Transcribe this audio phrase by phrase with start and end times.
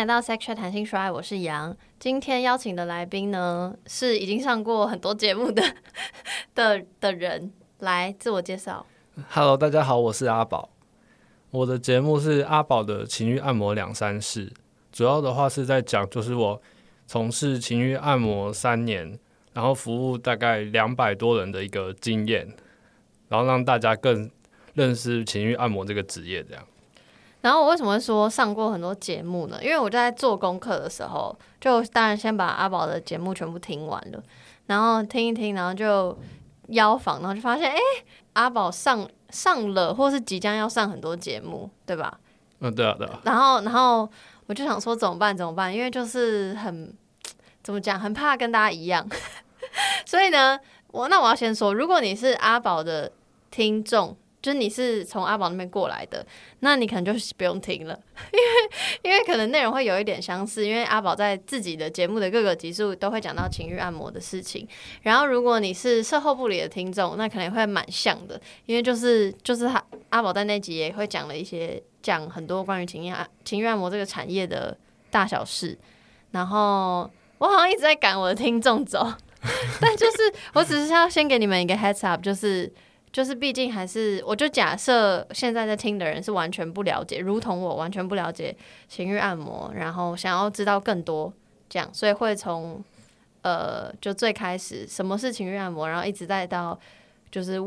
[0.00, 1.76] 迎来到 Section 谈心说爱，我是杨。
[1.98, 5.60] 今天邀请的来宾呢，是已经上过很多节目的
[6.54, 8.86] 的的人，来自我介绍。
[9.30, 10.70] Hello，大家好，我是阿宝。
[11.50, 14.52] 我的节目是阿宝的情欲按摩两三事，
[14.92, 16.62] 主要的话是在讲，就是我
[17.08, 19.18] 从事情欲按摩三年，
[19.52, 22.46] 然后服务大概两百多人的一个经验，
[23.28, 24.30] 然后让大家更
[24.74, 26.44] 认识情欲按摩这个职业。
[26.44, 26.64] 这样，
[27.40, 29.58] 然后我为什么会说上过很多节目呢？
[29.62, 34.22] 因为我在做功课的时候，就当然先把阿宝的节目全部听完了，
[34.66, 36.18] 然后听一听，然后就
[36.68, 37.78] 邀访，然后就发现，哎、
[38.32, 42.18] 阿宝上上了，或是即将要上很多节目，对吧？
[42.60, 44.08] 嗯，对啊，对啊，然后，然后
[44.46, 45.36] 我就想说怎么办？
[45.36, 45.72] 怎么办？
[45.72, 46.92] 因为就是很
[47.62, 49.08] 怎么讲，很怕跟大家一样。
[50.04, 53.12] 所以呢，我那我要先说，如果你是阿宝的
[53.50, 56.24] 听众，就你是从阿宝那边过来的，
[56.60, 57.98] 那你可能就不用听了，
[58.32, 64.66] 因 为因为可能内容会有一点相似，因为阿宝在自己的节目的各个集数都会讲到情欲按摩的事情。
[65.02, 73.12] 然后，如果你是售后部里的听众，那可能会蛮像的，因为就是就是他阿宝在那集也会讲了一些讲很多关于情欲
[73.44, 74.76] 情欲按摩这个产业的
[75.10, 75.76] 大小事。
[76.30, 79.10] 然后我好像一直在赶我的听众走，
[79.80, 82.70] 但就是我只是要先给你们一个 heads up，就是
[83.12, 88.54] 就是毕竟还是我就假设现在在听的人是完全不了解，如同我完全不了解
[88.86, 91.32] 情欲按摩，然后想要知道更多
[91.68, 92.84] 这样，所以会从
[93.42, 96.78] 呃就最开始什么是情欲按摩，然后一直再到
[97.30, 97.58] 就是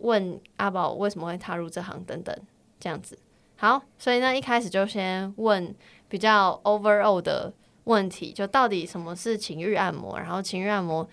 [0.00, 2.36] 问阿宝为什么会踏入这行等等
[2.78, 3.18] 这样子。
[3.56, 5.74] 好，所以呢一开始就先问
[6.08, 7.52] 比较 overall 的
[7.84, 11.08] 问题，就到底什么是情欲按摩，然后情欲按摩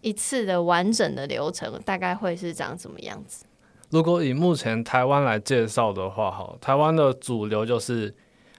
[0.00, 3.44] 一次的完整的流程大概会是长什么样子？
[3.90, 8.14] 如果以目前台湾来介绍的话，哈，台湾的主流就是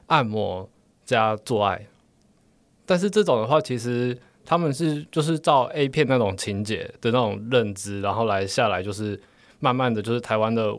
[0.07, 0.67] 按摩
[1.05, 1.87] 加做爱，
[2.85, 9.21] 但是这种的话，其实他们是就是照 A 片那种情节的那种认知，然后来下来就是
[9.59, 10.71] 慢慢的就是台湾的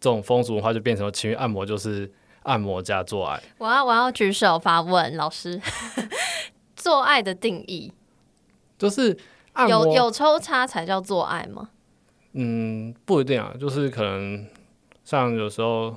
[0.00, 2.10] 这种风俗文化就变成了情欲按摩就是
[2.44, 5.60] 按摩加做爱，我要我要举手发问，老师，
[6.74, 7.92] 做爱的定义。
[8.78, 9.14] 就是
[9.58, 11.68] 按摩有有抽插才叫做爱吗？
[12.32, 14.46] 嗯不一定啊，就是可能
[15.04, 15.94] 像有时候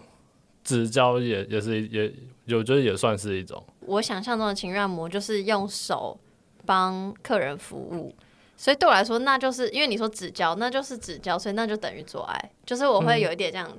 [0.63, 2.11] 指交也也是也
[2.45, 3.63] 有就是也算是一种。
[3.81, 6.17] 我想象中的情愿按摩就是用手
[6.65, 8.15] 帮客人服务，
[8.57, 13.69] 所以对我来说，那就是因为你说指交，那就是指交，所以那就等于做爱，就是我会有一点这样。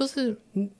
[0.00, 0.34] 就是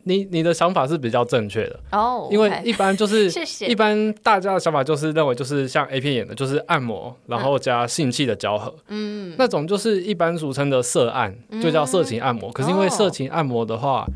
[0.04, 3.66] 你你的想法是比较正确的，哦，因为一般就是 谢谢。
[3.66, 12.50] 一般大家的想法就是认为就是像 A 片演的，就是按摩，然后加性器的交合，嗯，那种就是一般俗称的色按，就叫色情按摩。
[12.50, 12.88] 可是因为哦。
[12.88, 14.06] 色情按摩的话，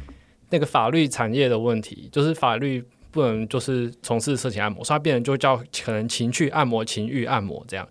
[0.48, 7.86] 那个法律产业的问题，就是法律不能就是从事色情按摩，所以它变成就叫可能情趣按摩、情欲按摩这样。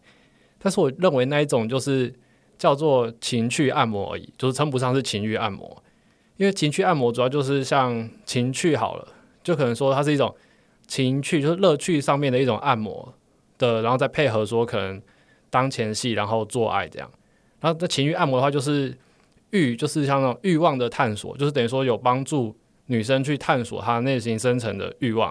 [0.57, 2.12] 但是我认为那一种就是
[2.57, 5.83] 叫做情趣按摩而已，就是称不上是情欲按摩。
[6.38, 9.08] 因为情趣按摩主要就是像情趣好了，
[9.44, 10.36] 就可能说它是一种
[10.88, 13.14] 情趣，就是乐趣上面的一种按摩
[13.58, 15.02] 的，然后再配合说可能
[15.50, 17.10] 当前戏，然后做爱这样。
[17.62, 18.98] 然后这情欲按摩的话，就是
[19.52, 22.56] 欲，就是像那种欲望的探索，就是等于说有帮助
[22.88, 25.30] 女生去探索她内心深层的欲望，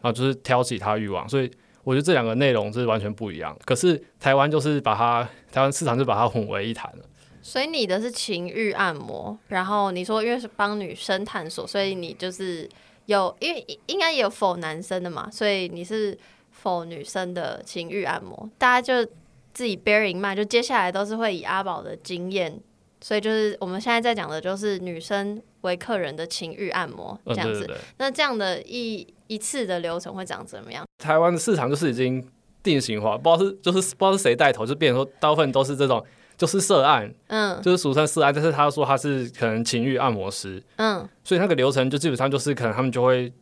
[0.00, 1.26] 然后就是挑起她欲望。
[1.28, 1.50] 所以
[1.84, 3.56] 我觉得这两个内容是完全不一样。
[3.64, 7.04] 可是台湾就是把它，台湾市场就把它混为一谈了。
[7.46, 12.66] 所以你的是情欲按摩，然后你说因为是帮女生探索，所以你就是
[13.04, 16.18] 有，因为应该也有否男生的嘛，所以你是
[16.50, 19.10] 否女生的情欲按摩，大家就
[19.52, 22.58] 自己 bear in mind，就接下来都是会以阿宝的经验，
[23.02, 27.60] 所以就是我们现在在讲的就是女生为客人的情欲按摩这嗯，样子。
[27.60, 27.80] 对对对。
[27.98, 30.82] 那这样的一一次的流程会长怎么样？
[30.96, 32.26] 台湾的市场就是已经
[32.62, 36.02] 定型化，不知道是就是不知道是谁带头，就变成说大部分都是这种
[36.36, 37.60] 就是涉案，嗯。
[37.62, 41.08] 就是俗称涉案，但是他说他是可能情欲按摩师，嗯。
[41.22, 43.32] 所以那个流程就基本上就是可能他们就会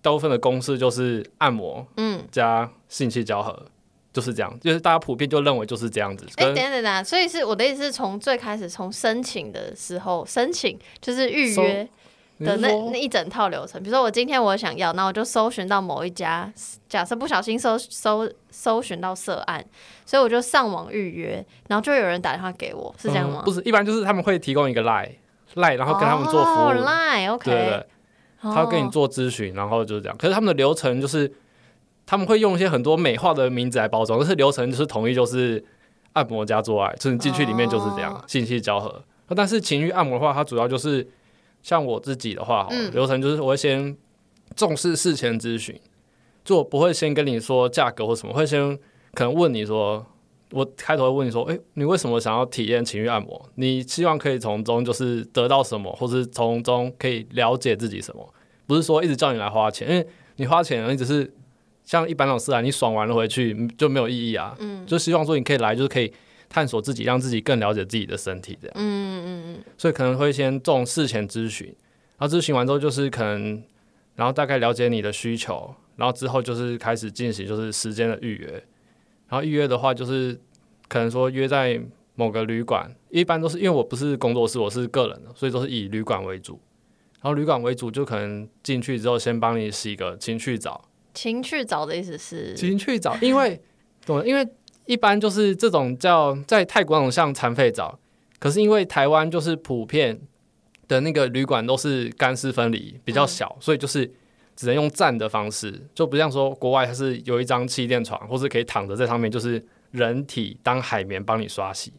[0.00, 2.22] 大部分的公式就是按摩嗯。
[2.30, 3.66] 加性器交合，
[4.12, 6.26] 就是这样，就是大家普遍就认为就是这样子。
[6.36, 11.88] 哎、跟等等一下，所以是我的意思是从最开始从申请的时候申请就是预约
[12.40, 16.52] 的那那一整套流程，比如说我今天我想要，那我就搜寻到某一家，
[16.88, 19.64] 假设不小心搜搜搜寻到涉案，
[20.04, 23.42] 所以我就上网预约，然后就有人打电话给我，是这样吗？
[23.42, 25.10] 嗯不是，一般就是他们会提供一个 line
[25.54, 27.86] line，然后跟他们做服务，哦、，Line OK，对对对，
[28.40, 30.16] 他会跟你做咨询，然后就是这样。
[30.18, 31.32] 可是他们的流程就是
[32.06, 35.64] 他们会用一些很多美化的名字来包装，但是流程就是统一，就是
[36.14, 39.02] 按摩加做爱，就是你进去里面就是这样，哦信息交合。
[39.34, 41.06] 但是情欲按摩的话，它主要就是
[41.62, 43.96] 像我自己的话，好了嗯流程就是我会先
[44.54, 45.78] 重视事前咨询，
[46.44, 48.78] 就我不会先跟你说价格或什么，会先
[49.12, 50.04] 可能问你说，
[50.50, 53.50] 我开头会问你说，哎，你为什么想要体验情欲按摩？
[53.56, 58.34] 你希望可以从中就是得到什么，或是从中可以了解自己什么？
[58.66, 60.06] 不是说一直叫你来花钱，因为
[60.36, 61.30] 你花钱你只是
[61.84, 64.56] 像一般那种事啊，你爽完了回去嗯就没有意义啊。
[64.60, 66.10] 嗯，就希望说你可以来，就是可以
[66.48, 68.76] 探索自己，让自己更了解自己的身体这样。
[68.78, 71.66] 嗯嗯嗯，所以可能会先重事前咨询，
[72.18, 73.62] 然后咨询完之后就是可能，
[74.14, 78.64] 然后大概了解你的需求，然后之后就是开始进行就是时间的预约，
[79.32, 80.38] 然后预约的话就是
[80.88, 81.80] 可能说约在
[82.16, 86.60] 某个旅馆，一般都是因为我不是工作室，我是个人的，所以都是以旅馆为主。
[87.22, 93.58] 然后旅馆为主，就可能进去之后先帮你洗个情趣澡，情趣澡的意思是情趣澡，因为
[94.04, 94.46] 懂，因为
[94.84, 97.98] 一般就是这种叫在泰国那种像残废澡，
[98.38, 100.20] 可是因为台湾就是普遍
[100.86, 104.12] 的那个旅馆都是干湿分离，比较小，所以就是
[104.56, 111.92] 只能用站的方式，就不像说国外它是有一张气垫床，或是可以躺着在上面，就是人体当海绵帮你刷洗，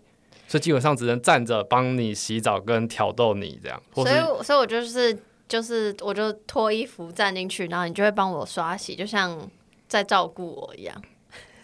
[0.47, 5.17] 所以基本上只能站着帮你洗澡跟挑逗你这样，所以，所以我就是
[5.47, 9.38] 就是，我就脱衣服站进去，然后你就会帮我刷洗，就像
[9.88, 11.01] 在照顾我一样。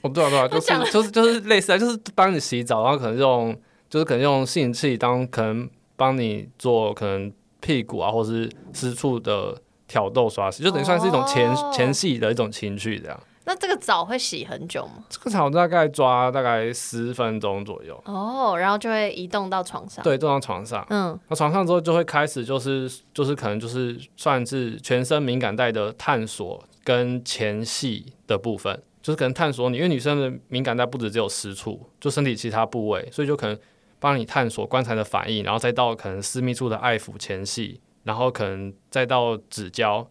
[0.02, 3.56] 哦，对啊，对啊， 就是就是就是类似啊，就是帮你洗澡，然后可能用
[3.90, 9.60] 就是可能用性器当可能帮你做可能屁股啊，或是私处的
[9.90, 13.20] 挑逗刷洗，就等于算是一种前、哦前戏的一种情趣这样。
[13.46, 15.04] 那这个澡会洗很久吗？
[15.10, 20.04] 这个澡大概抓大概十分钟左右，哦，然后就会移动到床上。
[20.04, 20.86] 对，坐到床上。
[20.92, 33.58] 嗯，那床上之后就会开始就是就是可能就是算是全身敏感带的探索跟前戏的部分，就是可能探索你，因为女生的敏感带不止只有私处，就身体其他部位，所以就可能
[34.00, 40.10] 帮你探索观察的反应，然后再到可能私密处的爱抚前戏，然后可能再到纸胶，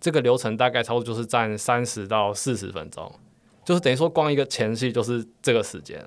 [0.00, 3.08] 这个流程大概差不多就是占三十到四十分钟，
[3.64, 6.04] 就是等于说光一个前戏就是这个时间。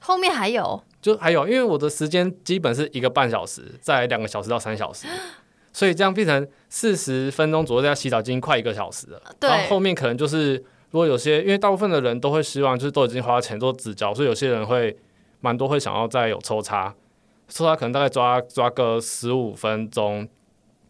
[0.00, 5.06] 后面还有就还有，因为我的时间基本是一个半小时，再两个小时到三小时，
[5.74, 9.20] 所以这样变成四十分钟左右，在洗澡已经快一个小时了。
[9.38, 10.56] 对然后后面可能就是，
[10.90, 14.96] 如果有些，因为大部分的人都会希望就是都已经花钱做指交，所以有些人会
[15.40, 16.94] 蛮多会想要再有抽插，
[17.48, 20.26] 抽插可能大概抓抓个十五分钟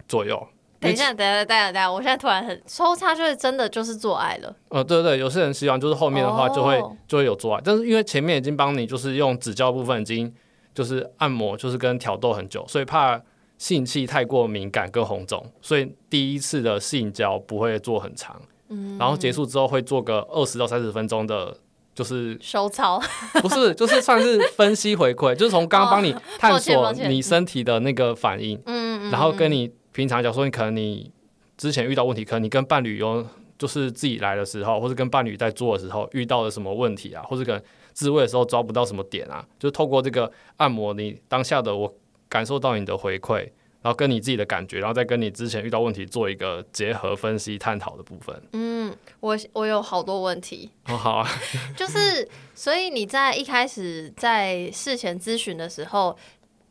[0.08, 0.48] 左右。
[0.80, 4.54] 等一下，等一下，等一下，等一下，我现在突然很抽插，就是真的就是做爱了。
[4.68, 6.96] 呃，对对，有些人希望就是后面的话就会、哦。
[7.08, 10.32] 就会有做爱，但是因为前面已经帮你就是用指教部分已经
[10.72, 13.20] 就是按摩，就是跟挑逗很久，所以怕
[13.56, 18.96] 性器太过敏感跟红肿，所以第一次的性交不会做很长，嗯。
[18.98, 21.56] 然后结束之后会做个二十到三十分钟的，
[21.92, 23.02] 就是收操，
[23.42, 31.10] 不是就是算是分析回馈，就是从刚刚帮你探索你身体的那个反应，嗯嗯，然后跟你平常讲说，你可能你
[31.56, 33.26] 之前遇到问题，可能你跟伴侣有
[33.58, 37.60] 就是自己来的时候，或是跟伴侣在做的时候遇到了什么问题啊，或是可能
[37.92, 41.92] 自慰的时候抓不到什么点啊，就透过这个按摩，你当下的我
[42.28, 43.38] 感受到你的回馈，
[43.82, 48.40] 然后跟你自己的感觉，然后再跟你之前遇到问题做一个结合分析探讨的部分。
[48.52, 51.28] 嗯，我我有好多问题， 哦，好啊，
[51.76, 56.16] 就是所以你在一开始在事前咨询的时候。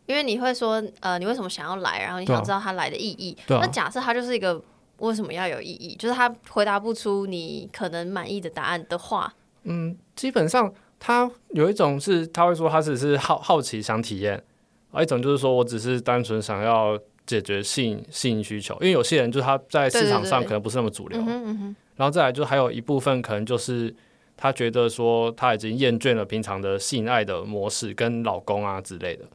[0.08, 2.02] 因为你会说，呃，你为什么想要来？
[2.02, 3.38] 然后你想知道他来的意义。
[3.50, 3.60] 啊。
[3.62, 4.60] 那假设他就是一个
[4.98, 9.32] 为什么要有意义，就是他回答不出你可能满意的答案的话，
[9.64, 14.44] 嗯基本上他有一种是他会说他只是好好奇想体验，
[14.92, 23.94] 而一种就是说我只是单纯想要解决性性需求，因为有些人就是他在市场上可能不是那么主流，嗯然后再来就还有一部分可能就是
[24.38, 29.26] 他觉得说他已经厌倦了平常的性爱的模式跟老公啊之类的，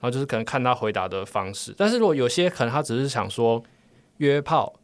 [0.00, 3.62] 然后就是可能看他回答的方式，但是如果有些可能他只是想说
[4.18, 4.74] 约炮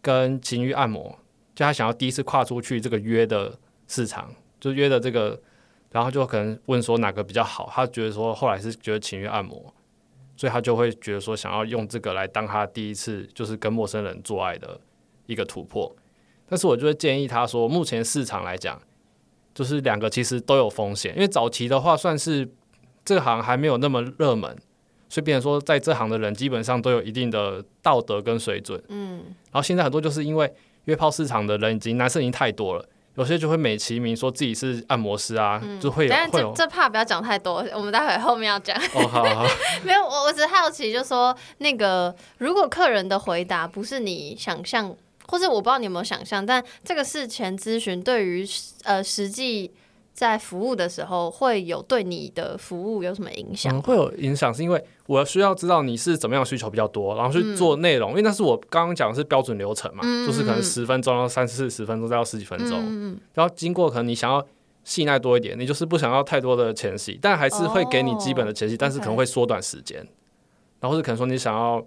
[0.00, 1.18] 跟情欲按摩，
[1.54, 5.40] 就他想要第一次跨出去这个约的市场，就约的这个，
[5.90, 9.72] 然后就可能问说哪个比较好，他觉得说后来是觉得情欲按摩。
[10.38, 14.78] 所以他就会觉得说，想要用这个来当他第一次就是跟陌生人做爱的
[15.24, 15.96] 一个突破。
[16.46, 18.78] 但是我就会建议他说，目前市场来讲，
[19.54, 22.46] 就是两个其实都有风险，因为早期的话算是
[23.06, 24.54] 这行还没有那么热门，
[25.08, 28.82] 所以变成说在这行的人基本上都有一定的道德跟水准。
[28.88, 29.22] 嗯，
[29.52, 30.52] 然后现在很多就是因为
[30.84, 32.84] 约炮市场的人已经男生已经太多了，
[33.14, 38.76] 有些就会美其名说自己是按摩师啊，就会有但是这这怕不要讲太多，我们待会后面要讲。
[38.94, 39.46] 哦，好好好，
[39.82, 44.94] 没有，我我只是好奇，就说那个如果客人的回答不是你想象，
[45.28, 48.46] 或者我不知道你有没有想象，但这个事前咨询对于
[48.84, 49.72] 呃实际
[50.16, 53.76] 在服务的时候会有对你的服务有什么影响？
[53.76, 64.42] 嗯，会有影响，是因为我需要知道你是怎么样需求比较多，然后去做内容，因为那是我刚刚讲的是标准流程嘛，就是可能十分钟到三四十分钟再到十几分钟，然后经过可能你想要
[64.84, 69.98] 细耐多一点，你就是不想要太多的前戏，但还是会给你基本的前戏，但是可能会缩短时间，
[70.80, 71.84] 然后是可能说你想要。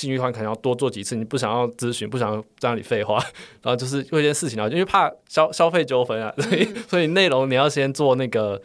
[0.00, 3.16] 信誉团可能要多做几次，你不想要咨询，不想要在那里废话，
[3.62, 8.60] 然后就是做一件事情啊，因为怕消消费纠纷啊，所以 所以内容你要先做那个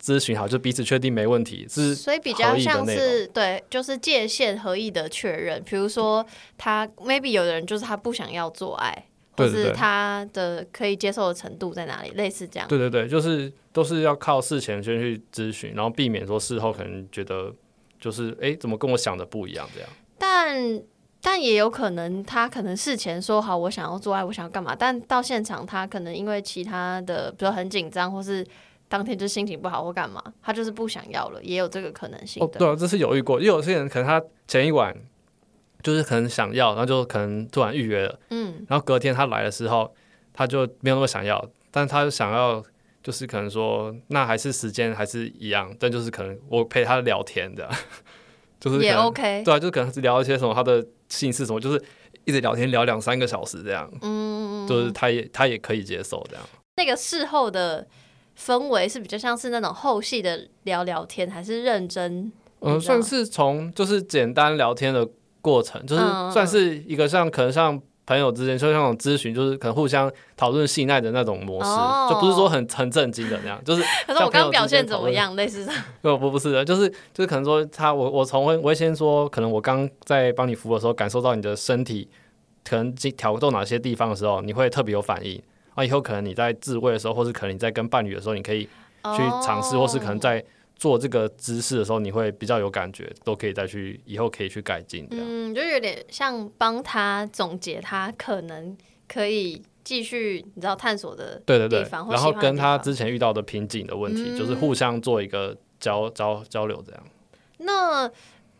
[0.00, 5.62] 咨询好，就彼此确定没问题是，所以比较像是对，就是界限合意的确认。
[5.64, 6.24] 比如说
[6.56, 12.68] 他 maybe 有的人就是他不想要做爱，或是他的可以接受的程度在哪里，类似这样。
[12.68, 17.52] 对对对，就是都是要靠事前先去咨询，然后避免说事后可能觉得
[18.00, 19.90] 就是哎怎么跟我想的不一样这样。
[20.18, 20.82] 但
[21.20, 28.46] 但也有可能，他可能事前说好我想要做爱，我想要干嘛，但到现场他可能因为其他的，比如很紧张，或是
[28.88, 32.42] 当天就心情不好或干嘛，他就是不想要了，也有这个可能性。
[32.42, 34.96] 哦，对啊，这是犹豫过，因为有些人可能他前一晚
[35.82, 39.92] 就是可能想要，然后就可能突然预约了，嗯，然后隔天他来的时候，
[40.32, 42.62] 他就没有那么想要，但他就想要，
[43.02, 47.68] 就是可能说，那还是时间还是一样，但就是可能我陪他聊天的。
[48.60, 51.82] 就是也 OK，对啊，就可能是聊一些什么他的姓氏什么，就是
[52.24, 56.44] 一直聊天聊两三个小时这样，嗯，就是他也他也可以接受这样。
[56.76, 57.86] 那个事后的
[58.38, 62.32] 氛围是比较像是那种后戏的聊聊天，还是认真？
[62.60, 65.08] 嗯，算是从就是简单聊天的
[65.40, 67.80] 过程，就是算是一个像可能像。
[68.08, 71.70] 朋友之间就像那种咨询，就是可能互相讨论信赖的那种模式，
[72.08, 73.82] 就不是说很很震惊的那样，就是。
[74.06, 75.36] 可是我刚表现怎么样？
[75.36, 75.68] 类似。
[76.00, 82.08] 不 不不是的，就是就是可能说他我我从会我会先说，可能我刚在帮你服务的时候，感受到你的身体
[82.64, 85.38] 可能挑动哪些地方的时候，你会特别有反应。
[85.74, 90.42] 啊，以后可能你在自慰的时候，或是可能你在跟伴侣的时候，你可以去尝试，或是可能在。
[90.78, 95.08] 做这个姿势的时候，你会比较有感觉，都可以再去以后可以去改进。
[95.10, 107.02] 嗯，就有点像帮他总结他可能可以继续你知道探索的对对对，然后跟他之前遇到的瓶颈的问题，就是互相做一个交交交流这样。
[107.58, 108.08] 那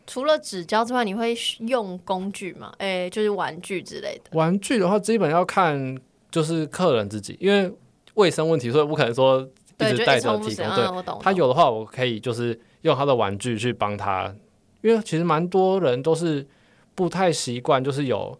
[0.05, 2.73] 除了纸胶之外，你会用工具吗？
[2.79, 4.37] 哎，就是玩具之类的。
[4.37, 5.97] 玩具的话，基本要看
[6.33, 7.73] 就是客人自己，因为
[8.15, 9.49] 卫生问题，所以不可能说。
[9.79, 14.35] 一直带着提供，对，他有的话，我可以就是用他的玩具去帮他，
[14.83, 16.47] 因为其实蛮多人都是
[16.95, 18.37] 不太习惯，就是有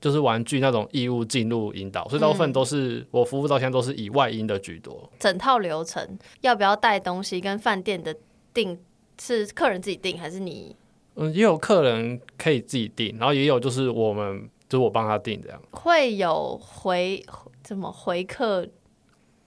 [0.00, 5.10] 就是玩具那种义务进入引导，所以大部分都是我服务到现在都是以外因的居多。
[5.18, 8.16] 整套流程要不要带东西，跟饭店的
[8.54, 8.78] 订
[9.20, 10.74] 是客人自己订还是你？
[11.16, 15.60] 嗯，也有客人可以自己订，然后也有就是我们就是我帮他订这样。
[15.70, 17.22] 会有回
[17.62, 18.66] 怎么回客？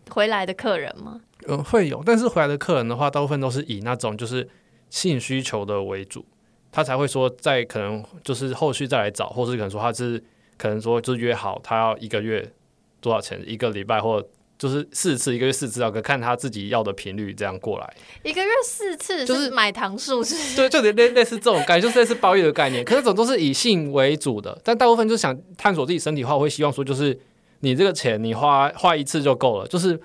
[0.10, 1.22] 回来的客人吗？
[1.48, 4.48] 嗯，会有，但是回来的客人的话，大部分都是以那种就是
[4.90, 6.26] 性需求的为主，
[6.72, 10.24] 他才会说在可能就是后续再来找，或是可能说他是
[10.58, 12.52] 可能说就约好他要一个月
[13.00, 14.26] 多少钱，一个礼拜或
[14.58, 17.94] 就是四次，一个月四次，要看他自己要的频率这样过来。
[18.24, 20.36] 一个月四次就是买糖数是？
[20.56, 22.84] 对，就类类似这种概念，就是类似包月的概念。
[22.84, 27.20] 可是这种都是以性为主的，但大部分就想探索自己身体的话，我会希望说就是。
[27.66, 30.00] 你这个钱你花花一次就够了，就是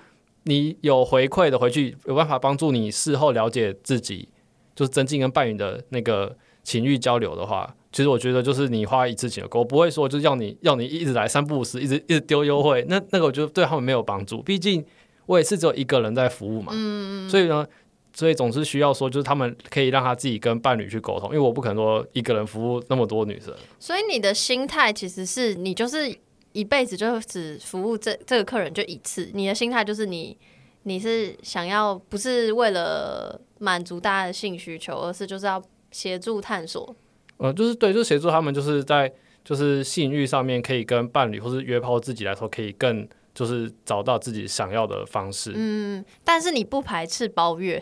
[0.45, 4.27] 你有回馈的回去，有办法帮助你事后了解自己，
[4.75, 14.83] 就是增进跟伴侣的那个情欲交流的话，其实我觉得就是你花一次钱够，我不会说就是要你要你一直来三不五时，一直一直丢优惠，那那个我觉得对他们没有帮助，毕竟
[15.27, 17.63] 我也是只有一个人在服务嘛，嗯嗯，所以呢，
[18.11, 26.17] 所以总是需要说就是他们可以让他自己跟伴侣去沟通，因为我不可能说一个人服务那么多女生，所以你的心态其实是你就是。
[26.53, 30.37] 一辈子就只服务这这个客人就一次，你的心态就是你
[30.83, 36.95] 你是想要不是为了满足大家的性需求，而是就是要协助探索。
[37.37, 39.11] 呃，就是对，就是协助他们，就是在
[39.43, 45.51] 就是性欲上面可以跟伴侣或是约炮自己来说，可以更就是找到自己想要的方式。
[45.55, 47.81] 嗯，但是你不排斥包月。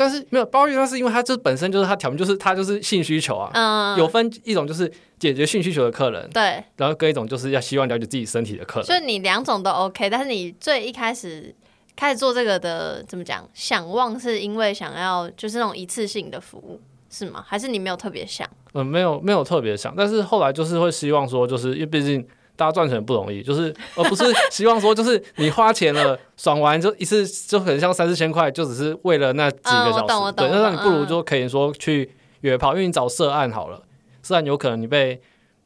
[0.00, 3.50] 但是没有包月，那是因为他这本身就是他条目，就是他就是性需求啊。
[3.52, 8.86] 嗯，有分一种就是解决性需求的客人，对，然后跟一种就是要希望了解自己身体的客人。
[8.86, 11.54] 所以你两种都 OK，但是你最一开始
[11.94, 13.46] 开始做这个的怎么讲？
[13.52, 16.80] 想望是因为想要就是那种一次性的服务
[17.10, 17.44] 是吗？
[17.46, 18.48] 还是你没有特别想？
[18.72, 22.26] 嗯，没有没有特别想，但是后来就是会希望说，就是因为毕竟。
[22.60, 30.32] 大家赚钱不容易，就是而不是 希望说，就是你花钱了爽完就一次就可能像三四千块，就只是为了那几个小时。
[30.32, 32.10] 对，那你不如就可以说去
[32.42, 33.82] 约炮，因为你找涉案好了，
[34.22, 35.18] 涉案有可能你被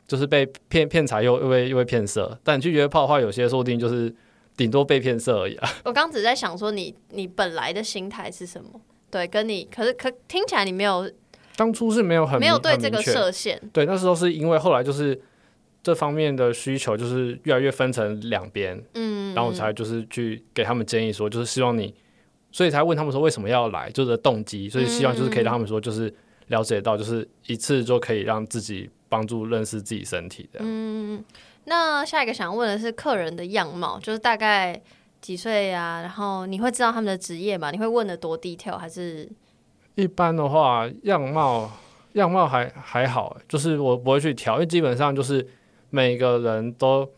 [0.07, 4.15] 就是被骗骗财又又被又被骗色，但你去约炮的话，有些说不定就是
[4.57, 5.69] 顶多被骗色而已啊。
[5.85, 8.81] 我刚只在想说你你本来的心态是什么？
[9.11, 11.11] 对，跟你可是可听起来你没有
[11.57, 15.21] 当初是没有很没有明对这个很明确设限，对，那时候是因为后来就是
[15.85, 21.95] 这方面的需求就是越来越分成两边，嗯，然后我才就是去给他们建议说，就是希望你，
[22.51, 26.13] 所以才问他们说为什么要来，就是动机，所以希望就是可以让他们说，就是
[26.47, 30.61] 了解到，就是一次就可以让自己帮助认识自己身体的。
[30.63, 31.23] 嗯，
[31.65, 34.81] 那下一个想问的是客人的样貌，就是大概
[35.21, 36.01] 几岁啊？
[36.01, 37.71] 然后你会知道他们的职业吗？
[37.71, 39.29] 你会问的多 detail 还是？
[39.97, 41.71] 一般的话，样貌
[42.15, 45.47] 样貌还还好，就是我不会去调，因为基本上就是
[45.95, 47.09] 每个人都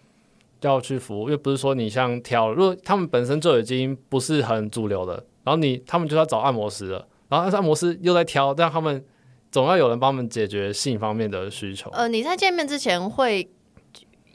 [0.61, 5.15] 要去服务，又不是说你像挑，如果他们本身就已经不是很主流的，
[5.45, 9.03] 然后你他们就要找按摩师了，然后按摩师又在挑，但他们
[9.51, 11.89] 总要有人帮我们解决性方面的需求。
[11.93, 13.49] 呃，你在见面之前会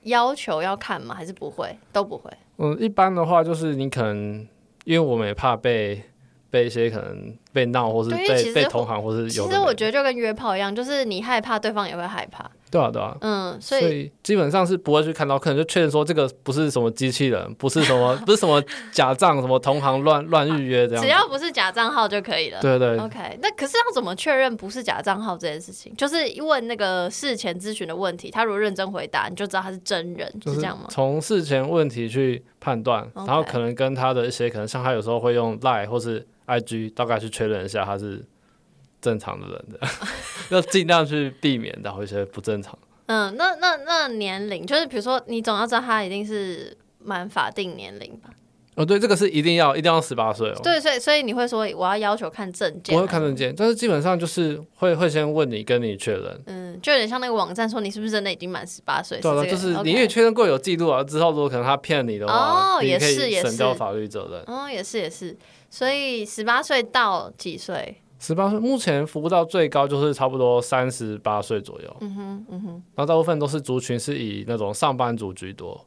[0.05, 1.13] 要求要看吗？
[1.13, 1.77] 还是不会？
[1.93, 2.31] 都不会。
[2.57, 4.48] 嗯，一般的话就是你可能，
[4.86, 6.01] 因为我们也怕被
[6.50, 12.50] 被一些可能被闹，或是被被同行，或是有的没实我觉得就跟约炮一样，就是你害怕，对方也会害怕。
[12.70, 21.10] 对啊对啊，嗯，所所以以基本上是不会去看到，可能就确认说这个不是什么机器人，不是什么 不是什么假账，什么同行乱乱预约这样子。
[21.10, 22.62] 只要不是假账号就可以了。
[22.62, 25.93] 对对，OK，那可是要怎么确认不是假账号这件事情？
[25.98, 30.86] 就是问那个事前咨询的问题，他如果认真回答，你就知道他是真人，就是是这样吗？
[30.89, 38.24] 从事前问题去判断，然后可能跟他的一些可能像他有时候会用 Line 或是 IG 大概去确确认一下他是
[39.01, 39.79] 正常的人的，
[40.50, 42.77] 要尽量去避免到一些不正常。
[43.07, 48.29] 嗯，那那那年龄，就是比如说，你总要知道他一定是满法定年龄吧？
[48.82, 50.60] 哦，对，这个是一定要一定要十八岁哦。
[50.64, 53.36] 对，所以所以你会说我要要求看证件，我会看证。
[53.36, 56.42] 件，但是基本上就是会会先问你，跟你确认。
[56.48, 59.20] 嗯，就有点像那个网站说你是不是真的已经满十八岁？
[59.20, 64.44] 对啊，就是你也确认过有记录啊，之后如果可能他骗你的话，哦也可以是也是省掉法律责任。
[64.54, 65.38] 哦，也是也是，
[65.70, 67.98] 所以十八岁到几岁？
[68.20, 75.84] 十八岁目前服务到最高就是差不多三十八岁左右，嗯哼嗯哼，然后大部分都是族群是以那种上班族居多，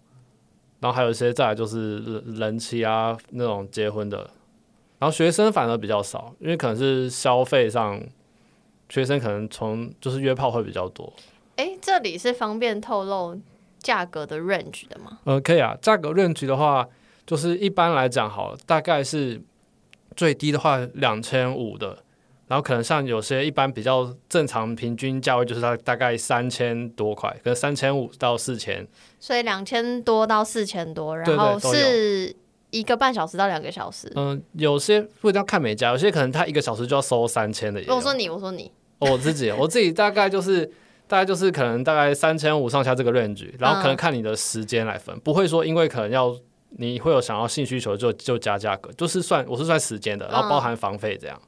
[0.85, 4.19] 然后还有一些再来就是人人妻啊那种结婚的，
[4.99, 7.99] 然后学生反而比较少，因为可能是消费上，
[8.91, 11.11] 学生可能从就是约炮会比较多。
[11.57, 13.41] 哎，这里是方便透露
[13.79, 15.21] 价格的 range 的吗？
[15.25, 15.75] 呃，可以啊。
[15.81, 16.87] 价格 range 的话，
[17.27, 19.41] 就是一般来讲好了，大概是
[20.15, 22.04] 最低的话两千五的，
[22.55, 28.87] 然后可能像有些一般比较正常平均价位就是大大概三千多块，可能三千五到四千。
[29.19, 32.33] 所以两千多到四千多，然后是
[32.71, 34.09] 一个半小时到两个小时。
[34.15, 37.83] 嗯、有些不一定要看每家，有些可能他一个小时就要收三千的。
[37.89, 40.71] 我说你，我说你，哦我自己，我自己大概就是。
[41.07, 46.35] 大概就是可能大概三千五上下这个 range，然后可能看你的时间来分，不会说因为可能要
[46.79, 51.39] 你会有想要性需求就就加价格，就是算我是算时间的，然后包含房费这样。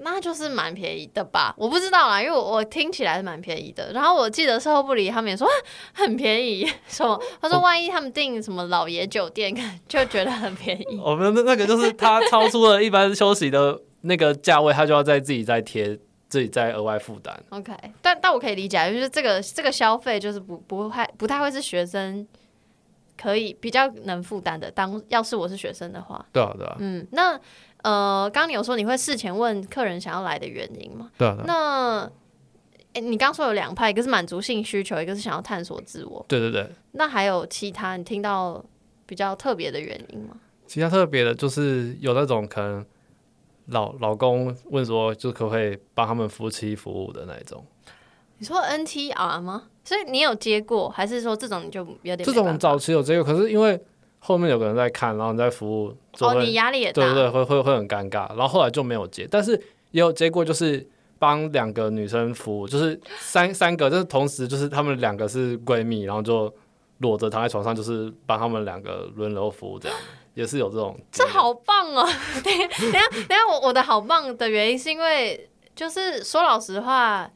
[0.00, 1.54] 那就是蛮便宜的吧？
[1.58, 3.92] 我不知道啦，因为我我听起来是蛮便宜的。
[3.92, 5.52] 然后我记得售后部里他们也说啊
[5.92, 9.54] 很便宜， 什么他说万一他们订什么老爷酒店，
[9.88, 11.00] 就觉得很便宜。
[11.04, 17.34] 我们的那个就是他超出了一般休息的那个价位，他就要再自己再贴，自己再额外负担。
[17.50, 22.26] OK，但但我可以理解，就是这个这个消费就是不不太不太会是学生
[23.20, 24.70] 可以比较能负担的。
[24.70, 27.38] 当要是我是学生的话，对啊，对啊，嗯，那
[27.88, 31.10] 呃，刚刚你有说你会事前问客人想要来的原因吗？
[31.16, 32.10] 对啊，对啊，那
[32.92, 36.22] 诶你刚说有两派，一个是满足性需求，一个是想要探索自我。
[36.28, 36.70] 对对对。
[36.92, 38.62] 那还有其他你听到
[39.06, 40.36] 比较特别的原因吗？
[40.66, 42.84] 其他特别的就是有那种可能
[43.68, 47.64] 老老公问说，就可不可以帮他们夫妻服务的那一种。
[48.36, 49.62] 你说 NTR 吗？
[49.82, 53.80] 所以你有接过，还是说这种你就有点这种早期有这个，可是因为
[54.28, 58.28] 后面有个人在看，然后你在服务，就哦，你压力也大，对对对，会会会很尴尬。
[58.36, 59.52] 然后后来就没有接，但是
[59.92, 60.86] 也有接过，就是
[61.18, 66.54] 帮两个女生服务，就是三三个，就是同时就是她们两个是闺蜜，然后就
[66.98, 69.96] 裸着躺在床上，就是帮她们两个轮流服务，这样
[70.34, 70.94] 也是有这种。
[71.10, 72.06] 这好棒哦！
[72.44, 77.30] 等下等下等下，我我的好棒的原因是因为，就是说老实话，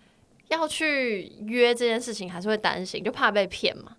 [0.48, 3.92] 要去约这件事情还是会担心，就怕被骗嘛。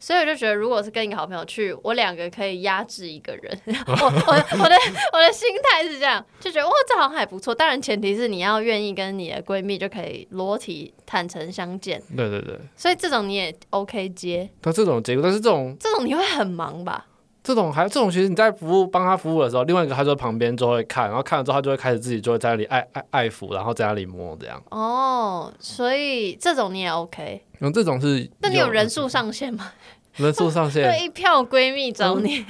[0.00, 3.60] 所以我就觉得，如果是跟一个好朋友去，我两个可以压制一个人。
[3.86, 4.76] 我我我的
[5.12, 7.54] 我的心态是这样，就觉得哇，这好像还不错。
[7.54, 12.02] 当然，前提是你要愿意跟你的闺蜜就可以裸体坦诚相见。
[12.16, 17.06] 对对对，所以这种你也 OK 接，但这种结果，但是这种这种你会很忙吧？
[17.42, 24.62] 这种还这种，其实你在服务帮他服务的时候，另外一个他就在旁边就会看，然后看了之后，他就会开始自己就会在那里爱爱爱抚，然后在那里摸这样。
[24.70, 27.42] 哦，所以这种你也 OK。
[27.60, 29.70] 然后这种是那你有人数上限吗？
[30.16, 32.44] 人数上限，对，一票闺蜜找你，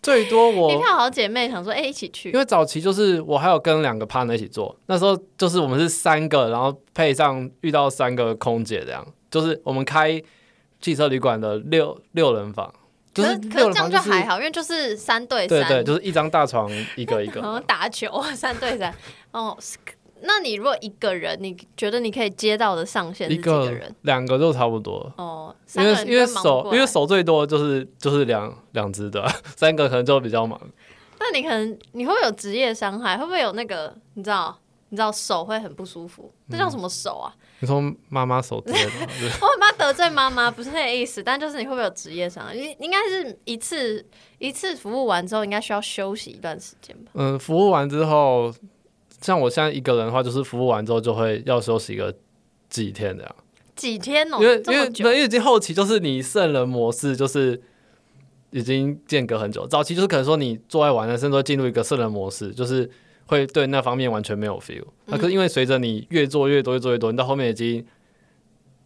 [0.00, 2.38] 最多我一票好姐妹想说，哎、一起去因。
[2.38, 10.20] 为早期就是我还有跟两个 partner 一起做，那时候就是我们是三个，然后配上遇到三个空姐这样，就是我们开
[10.80, 12.72] 汽车旅馆的六六人房，
[13.12, 17.40] 就可是是可是这样就还好，因为就是三对三，对对，就是一张大床一个一个。
[17.42, 18.92] 好像打球三对三。
[19.32, 19.76] 哦，是
[20.24, 23.94] 那你如果一个人，你觉得你可以接到的上限是一几个个人？
[24.02, 30.60] 两个就差不多，哦，因为三个人因为就忙不手过因为手最多就是就是两两只的， 三个可能就比较忙。
[31.18, 33.16] 那你可能你会不会有职业伤害？
[33.16, 34.58] 会不会有那个你知道？
[34.88, 37.32] 你知道手会很不舒服，这嗯叫什么手啊？
[37.60, 37.80] 你说
[38.10, 42.54] 妈妈手之类的吗，就 是我很怕得罪妈妈，不是那个意思，但就是你会不会有职业伤害？
[42.54, 44.04] 应应该是一次
[44.38, 47.12] 一次服务完之后，应该需要休息一段时间吧？
[47.14, 48.52] 嗯，服务完之后，
[49.22, 52.14] 像我现在一个人的话，就是服务完之后就会要休息个
[52.68, 53.36] 几天这样。
[53.74, 57.60] 几天哦、因为因为因为已经后期就是你圣人模式就是
[58.50, 62.88] 已经间隔很久，早期就是可能说你做爱玩的，甚至会进入一个圣人模式，就是
[63.26, 64.84] 会对那方面完全没有 feel。
[65.06, 67.84] 那、可是因为随着你越做越多越做越多，你到后面已经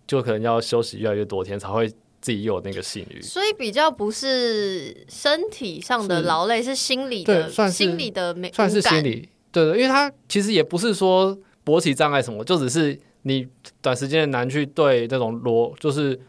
[0.07, 1.89] 就可能要休息越来越多天，才会
[2.21, 3.21] 自己有那个性欲。
[3.21, 9.29] 所以比较不是身体上的是劳累，是心理的算是心理的没算是心理，
[9.65, 13.49] 对对，因为他其实也不是说勃起障碍什么，就只是你
[13.81, 16.21] 短时间难去对那种裸就是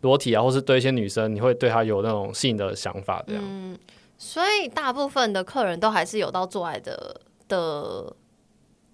[0.00, 3.42] 裸体啊，或是对一些女生，你会对她有那种性的想法这样。
[3.46, 3.78] 嗯，
[4.18, 8.12] 所以大部分的客人都还是有到做爱的的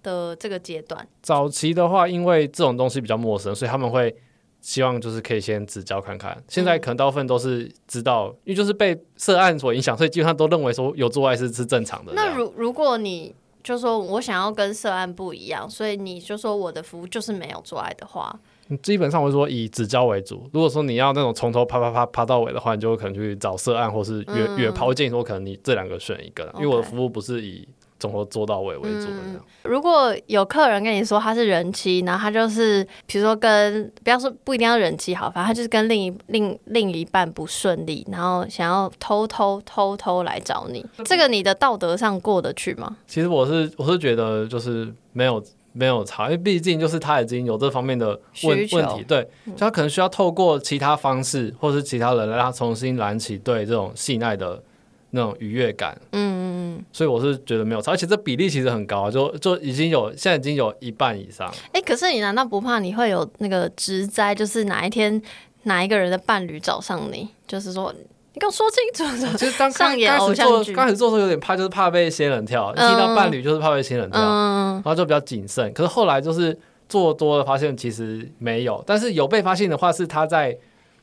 [0.03, 1.07] 的这个阶段。
[1.23, 4.15] 早期的话，因为这种东西比较陌生，所以他们会
[4.61, 6.41] 希望就是可以先指教看看。
[6.47, 12.35] 现在可能大部分都是知道，因为就是被涉案所影响，所以基本上都认为说有做爱是是正常的那。
[12.35, 18.39] 如如果你就说我想要跟涉案不一样，所以你就说我的服务就是没有做爱的话，
[18.81, 20.49] 基本上我会说以指教为主。
[20.53, 24.87] 如果说你要那种从头啪啪啪啪到尾的话，你就可能去找涉案或是约、嗯约抛。
[24.87, 27.67] 我建议说，可能你这两个选一个，因为我的服务不是以
[27.99, 29.17] 从头做到尾为主的。
[29.63, 42.97] 如果有客人跟你说他是人妻，然后他就是比如说跟不要说不一定要人妻好，反正他就是跟另一另另一半不顺利，然后想要偷偷偷偷来找你，这个你的道德上过得去吗？
[43.05, 54.61] 其实我是我是觉得就是没有没有差，因为毕竟就是他已经有这方面的问问题，对，就他可能需要透过其他方式或是其他人来让他重新燃起对这种性爱的
[55.11, 55.99] 那种愉悦感。
[56.11, 56.41] 嗯嗯
[56.77, 56.85] 嗯。
[56.91, 61.53] 所以我是觉得没有差，而且这比例其实很高啊，就就已经有现在已经有一半以上。
[61.73, 64.33] 哎、可是你难道不怕你会有那个职灾？
[64.33, 65.21] 就是哪一天
[65.63, 67.93] 哪一个人的伴侣找上你，就是说
[68.33, 69.37] 你跟我说清楚。
[69.37, 75.71] 其实刚开始做刚开始做的时候有点怕，就是怕被仙人跳，一听到伴侣就是怕被仙人跳，嗯然，后就比较谨慎。
[75.73, 80.57] 可是后来就是做多了，发现其实没有，但是有被发现的话，是他在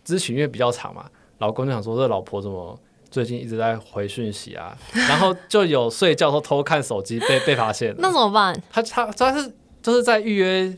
[0.07, 1.05] 咨询因为比较长嘛，
[1.39, 2.79] 老公就想说这老婆怎么
[3.17, 4.77] 最近一直在回讯息啊，
[5.09, 7.97] 然后就有睡觉偷偷看手机被 被发现了。
[8.01, 8.55] 那怎么办？
[8.71, 9.51] 他他他是
[9.81, 10.71] 就是在预约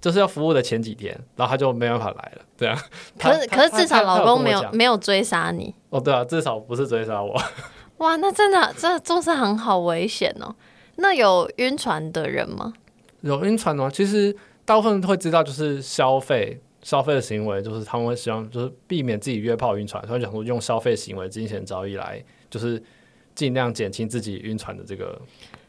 [0.00, 2.74] 就是要服务的前几天，然后他就没办法来了，对啊。
[3.18, 5.74] 可是可是至少老公没有没有追杀你。
[5.90, 7.38] 哦，对啊，至少不是追杀我。
[7.98, 10.54] 哇，那真的这做事很好危险哦。
[10.96, 12.72] 那有晕船的人吗？
[13.20, 22.82] 有晕船的话，其实大部分会知道，就是消费消费的行为，就是他们会希望就是避免自己约炮晕船，所以想说用消费行为、金钱交易来，就是
[23.34, 25.20] 尽量减轻自己晕船的这个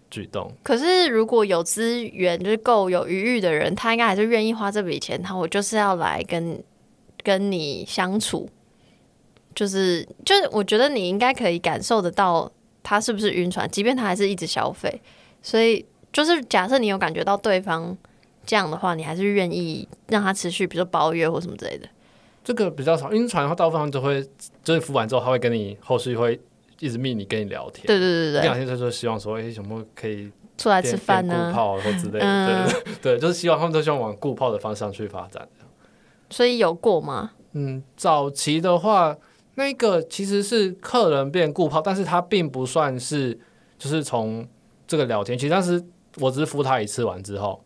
[0.10, 0.52] 举动。
[0.64, 5.22] 可是如果有资源，就是够有余裕的人，他应该还是愿意花这笔钱。
[5.22, 6.62] 他我就是要来跟
[7.24, 8.50] 跟你相处，
[9.54, 15.02] 就是就是我觉得你应该可以感受得到他是不是晕船，即便他还是一直消费。
[15.42, 17.96] 所以就是假设你有感觉到对方
[18.46, 21.88] 这样的话，你还是愿意让他持续，比如说包月或什么之类的。
[22.44, 24.22] 这个比较少，晕船的话，大部分都会
[24.64, 26.40] 就是服完之后，他会跟你后续会
[26.80, 27.86] 一直密你跟你聊天。
[27.88, 32.70] 对对对对对，这两天就说希望说，哎、有没有可以出来吃饭呢、变顾炮或之类的，嗯
[33.02, 35.48] 对就是希望他们都希望往顾泡的方向去发展。
[36.30, 37.32] 所以有过吗？
[37.54, 39.16] 嗯，早期的话，
[39.56, 43.40] 那个其实是客人变顾泡，但是他并不算是
[43.78, 44.46] 就是从
[44.86, 45.82] 这个聊天，其实当时
[46.20, 47.64] 我只是服务他一次完之后，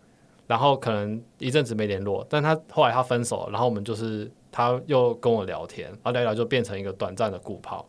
[0.47, 7.88] 然后可能一阵子没联络，但他后来他分手了，然后我们就是他又跟我聊天，然后聊一聊就变成一个短暂的顾炮。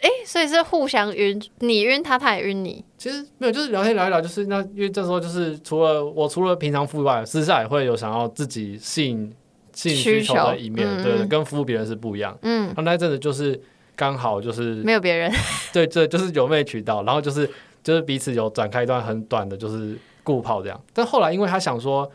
[0.00, 2.84] 哎，所以是互相晕，你晕他，他也晕你。
[2.96, 9.30] 其实没有，就是聊天聊一聊，就是那因为这时候就是除了我除了平常服务以外，私下也会有想要自己性
[9.72, 12.38] 性需求的一面，对跟服务别人是不一样。
[12.42, 13.60] 嗯，然后那一阵子就是
[13.96, 15.32] 刚好就是没有别人。
[15.74, 17.50] 对对，就是有妹渠道，然后就是
[17.82, 20.80] 就是彼此有展开一段很短的，就是顾炮这样。
[20.92, 22.10] 但后来因为他想说，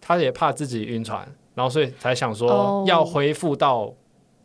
[0.00, 3.92] 他也怕自己晕船，然后所以才想说哦要恢复到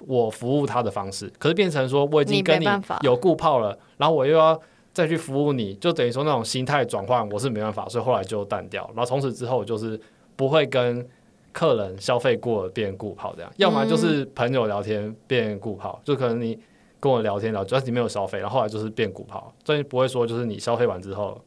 [0.07, 2.65] 我服务他的方式，可是变成说我已经跟你
[3.01, 4.59] 有顾泡了，然后我又要
[4.93, 8.83] 再去服务你，就等于说那种心态转换我是没办法，所以后来就淡掉。
[8.95, 9.99] 然后从此之后就是
[10.35, 11.07] 不会跟
[11.53, 16.57] 客人消费过变顾泡这样，要么就是朋友聊天变顾泡，就可能你
[16.99, 21.39] 跟我聊天聊，但是你没有消费，然后后来就是变顾泡，所以不会说就是你消费完之后，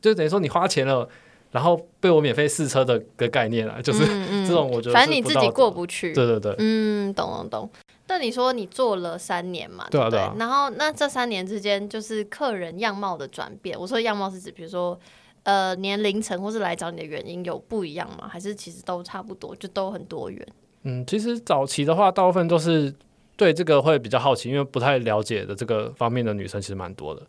[0.00, 1.08] 就等于说你花钱了。
[1.52, 4.04] 然后被我免费试车的个概念啊，就是、
[4.46, 6.12] 这种我觉得反正你自己过不去。
[6.12, 7.70] 对对对，嗯，懂懂懂。
[8.08, 9.84] 那你说你做了三年嘛？
[9.84, 13.78] 不对啊对啊然后那这三年之间，就是客人样貌的转变。
[13.78, 14.98] 我说样貌是指，比如说
[15.44, 18.28] 呃年龄层或是来找你的原因有不一样吗？
[18.28, 20.46] 还是其实都差不多，就都很多元？
[20.82, 22.92] 嗯，其实早期的话，大部分都是
[23.34, 27.22] 对这个会比较好奇，因为不太了解的这个方面的女生其实蛮多的。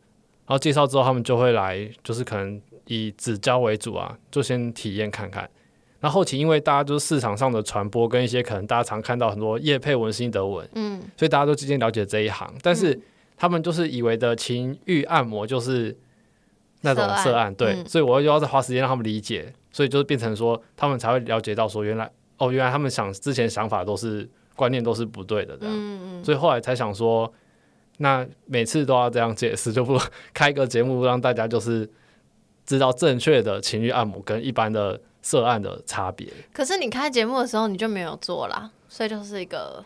[0.48, 5.50] 然后介绍之后，他们就会来，就是可能以指教为主啊，就先体验看看。
[6.00, 12.54] 然后后期因为大家就是市场上的传播跟一些可能大家常看到很多叶配文、心得文，嗯，所以大家都渐渐了解这一行。
[12.62, 12.98] 但是
[13.36, 15.98] 他们就是以为的情欲按摩就是
[16.82, 17.86] 那种色案，对，嗯。
[17.88, 26.24] 所以我又要再花时间让他们理解，所以就是变成说他们才会了解到说原来哦，原来他们想之前想法都是观念都是不对的这样，嗯嗯。
[26.24, 27.30] 所以后来才想说，
[27.98, 30.00] 那每次都要这样解释，就不
[30.34, 31.90] 开个节目让大家就是
[32.66, 36.32] 知道正确的情欲按摩跟一般的涉案的差别。
[36.54, 39.84] 可是你开节目的时候你就没有做啦，所以就是一个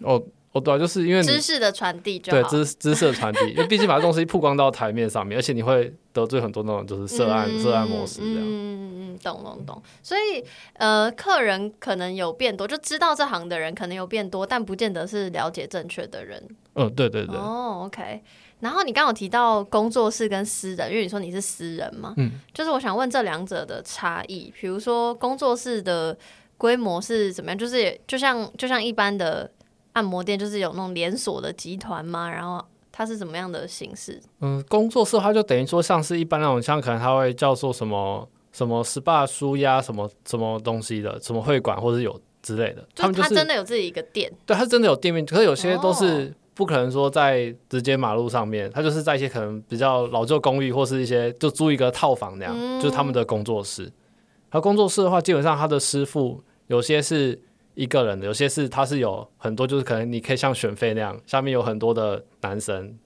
[0.00, 2.48] 哦哦，对啊、就是因为知识的传递就对好。
[2.48, 8.38] 知知识的传递，因为毕竟把东西曝光到台面上面，而且你会得罪很多那种就是涉案、涉案模式这样。
[8.38, 9.82] 嗯嗯嗯，懂懂懂。
[10.02, 16.42] 所以呃，客人可能有变多，就知道这行的人可能有变多，但不见得是了解正确的人。
[16.74, 18.22] 嗯，对对对，哦，OK。
[18.58, 26.16] 然后你刚刚有提到工作室跟私人，因为你说你是私人嘛，嗯，就是我想问这两者的差异，比如说工作室的
[26.58, 27.56] 规模是怎么样？
[27.56, 29.50] 就是也就像就像一般的
[30.00, 32.30] 按摩店，就是有那种连锁的集团吗？
[32.30, 34.18] 然后它是怎么样的形式？
[34.40, 53.92] 嗯，工作室的话就等于说像是一般那种，像可能他会叫做什么什么 SPA 舒压什么什么东西的，什么会馆或者有之类的，他们就是真的有自己一个店，对，他真的有店面，可是有些都哦是不可能说在直接马路上面，他就是在一些可能比较老旧公寓或是一些就租一个套房那样，嗯就是他们的工作室。
[54.50, 57.40] 他工作室的话，基本上他的师傅有些是
[57.80, 62.98] 一个人的，有些是他是有很多，就是可能你可以像选妃那样，下面有很多的男生，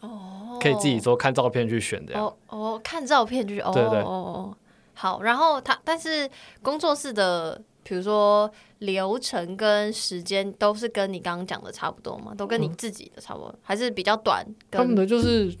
[0.00, 2.24] 哦可以自己说看照片去选这样。
[2.24, 4.56] 哦哦，看照片就是哦对对哦哦，
[4.94, 5.20] 好。
[5.20, 6.26] 然后他但是
[6.62, 12.32] 工作室的，比如说流程跟时间都是跟你刚刚讲的差不多吗？
[12.34, 14.42] 都跟你自己的差不多，还是比较短？
[14.70, 15.54] 他们的就是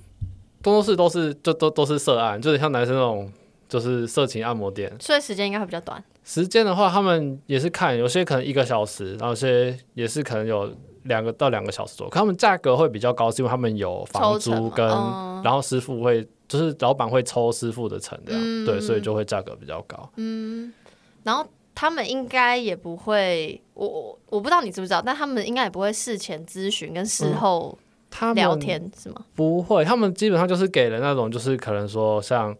[0.62, 3.30] 工作室都是就都都是涉案，就是像男生那种
[3.68, 4.90] 就是色情按摩店。
[4.98, 6.02] 所以时间应该会比较短。
[6.24, 12.10] 时间的话，他们也是看，有些可能一个小时，然后有些也是可能有两个到两个小时左右。
[12.10, 20.10] 可他们价格会比较高，是因为他们有房租跟，嗯然后师傅会就是老板会抽师傅的成这样，嗯对，所以就会价格比较高。
[20.16, 20.72] 嗯
[21.22, 27.76] 然后他们应该也不会，我我我不知道你知不知道，但他们应该也不会事前咨询跟事后
[28.10, 29.24] 他们聊天、是吗？
[29.34, 32.56] 不会，他们基本上就是给了那种就是可能说像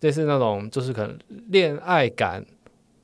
[0.00, 2.44] 类似那种就是可能恋爱感，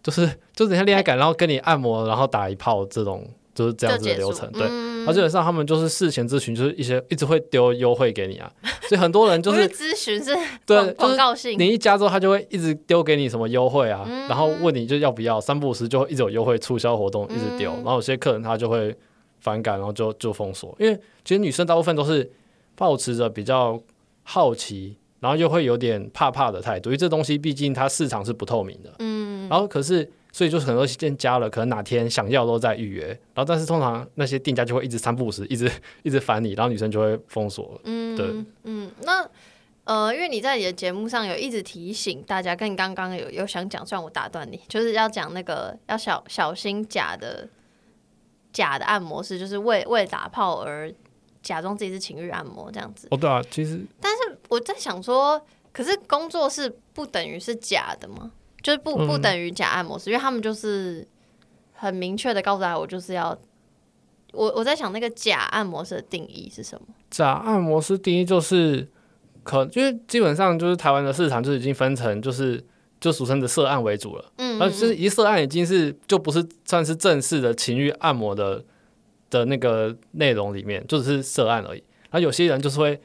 [0.02, 4.66] 就是就是像恋爱感，然后跟你按摩，然后打一炮这种就是这样子的流程，对。
[4.68, 4.90] 嗯。
[5.00, 8.52] 然后基本上他们就是事前咨询，就是一些一直会丢优惠给你啊，
[8.86, 10.34] 所以很多人就不是是咨询，是
[10.66, 11.58] 对广就是广告性。
[11.58, 14.28] 你一加之后，他就会一直丢给你什么优惠啊，嗯。
[14.28, 18.94] 然后问你就要不要，三不五时就会一直有优惠促销活动，一直丢，嗯然后有些客人他就会
[19.40, 22.30] 反感，然后就就封锁，因为其实女生大部分都是
[22.74, 23.80] 保持着比较
[24.22, 30.10] 好奇，然后又会有点怕怕的态度，因为这东西毕竟它市场是不透明的，嗯，然后可是。
[30.32, 35.68] 所以就是很多店加了，可能哪天想要都在预约，然后但是通常那些店家就会一直三不五时，一直
[36.04, 37.80] 一直烦你，然后女生就会封锁了。
[37.82, 39.28] 嗯，对嗯，那
[39.82, 47.48] 呃，因为你在你的节目上有一直提醒大家，跟你刚刚有有想讲，虽然我打断你，就是要讲那个要小小心假的
[48.52, 50.94] 假的按摩师，就是为为打炮而
[51.42, 53.08] 假装自己是情欲按摩这样子。
[53.10, 58.30] 哦，对啊，其实但是我在想说，可是工作室不等于是假的吗？
[58.62, 61.06] 就是不不嗯等于假按摩师，因为他们就是
[61.72, 63.38] 很明确的告诉大家，我就是要。
[64.32, 66.86] 我我在想那个假按摩师的定义是什么？
[67.10, 68.86] 假按摩师定义就是
[69.42, 72.64] 可，因为基本上就是台湾的市场就已经分成就是
[73.00, 78.64] 就俗称的涉案为主了，嗯，而是一涉案已经是就不是算是正式的情欲按摩的
[79.30, 81.82] 的那个内容里面，就只是涉案而已。
[82.10, 83.00] 然后有些人就是会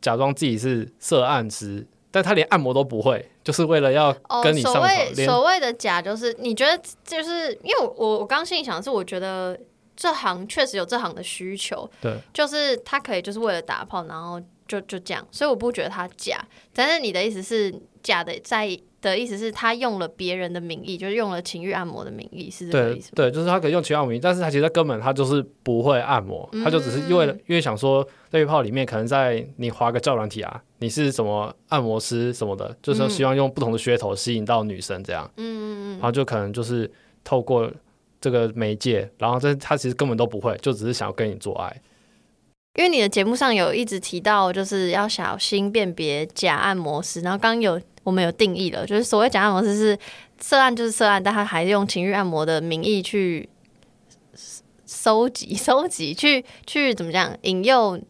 [0.00, 9.58] 假装自己是涉案师，但他连按摩都不会，就是为了要哦，跟你上床，所谓所谓的假，就是你觉得就是因为我我我刚心里想的是，我觉得
[9.96, 16.40] 这行确实有这行的需求，对，就是他可以就是为了打炮，然后就就这样，所以我不觉得他假。
[16.72, 18.78] 但是你的意思是假的，在
[19.10, 23.10] 的意思是他用了别人的名义，就是用了情欲按摩的名义，是这个意思？
[23.14, 36.90] 对对，就是他可以用情欲按摩名义，但是他其实根本他就是不会按摩，他就只是因为嗯因为想说在约炮里面可能在你划个教软体啊，你是什么按摩师什么的，就是说希望用不同的噱头吸引到女生这样，嗯嗯嗯然后就可能就是
[37.22, 37.70] 透过
[38.20, 41.82] 这个媒介，然后但他其实根本都不会，就只是想要跟你做爱。
[42.76, 49.98] 因为你的节目上有一直提到，就是要小心辨别假按摩师，然后刚刚有我们有定义了，就是所谓假按摩师是
[50.40, 53.48] 涉案就是涉案，但他还是用情欲按摩的名义去
[54.86, 58.00] 收集、 收集，去去怎么讲，引诱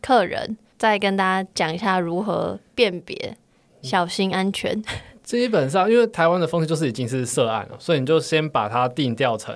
[0.00, 0.56] 客人。
[0.76, 3.36] 再跟大家讲一下如何辨别，
[3.80, 4.82] 小心安全。
[5.22, 9.54] 基本上，因为台湾的风气就是已经是涉案了，所以你就先把它定调成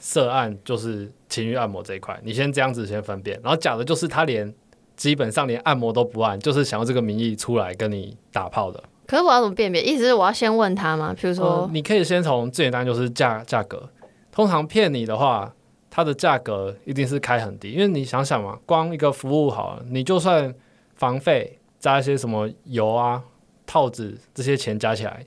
[0.00, 3.38] 涉案，就是情欲按摩这一块，你先这样子先分辨。
[3.44, 4.52] 然后假的就是他连
[4.96, 8.82] 基本上连按摩都不按，就是想要这个名义出来跟你打炮的。
[9.06, 9.82] 可是我要怎么辨别？
[9.82, 11.14] 意思是我要先问他吗？
[11.18, 13.90] 比如说，你可以先从最简单就是价价格，
[14.32, 15.54] 通常骗你的话，
[15.90, 20.54] 它的价格一定是开很低，因为你想想嘛，光一个服务好了，你就算
[20.94, 23.22] 房费加一些什么油啊、
[23.66, 25.24] 套子这些钱加起来，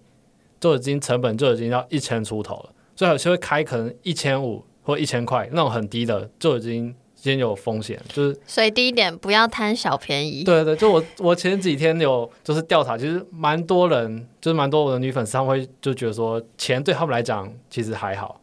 [0.59, 6.95] 就已经成本就已经要一千出头了，所以有些会开可能一千五或一千块那种很低的，就已经
[7.27, 10.45] 先有风险，就是所以第一点，不要贪小便宜。
[10.45, 18.39] 对对，就我我前几天有就是调查，其实蛮多人，就是蛮多我的女粉丝，他们会就觉得说钱对他们来讲其实还好，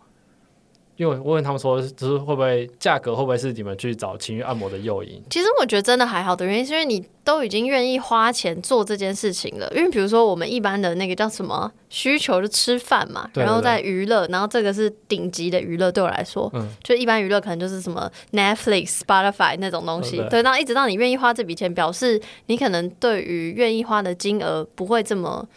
[0.97, 5.21] 因为我问他们说，就是会不会价格会不会是你们去找情欲按摩的诱因？
[5.31, 9.69] 其实我觉得真的还好的原因，是因为你都已经愿意花钱做这件事情了。
[9.75, 20.19] 因为比如说我们一般的那个叫什么需求，就吃饭嘛，对对然后再娱乐，然后这个是顶级的娱乐，对我来说，嗯就一般娱乐可能就是什么 Netflix、Spotify 那种东西。
[20.19, 25.49] 对对对，然后一直到你愿意花这笔钱，表示你可能对于愿意花的金额不会这么。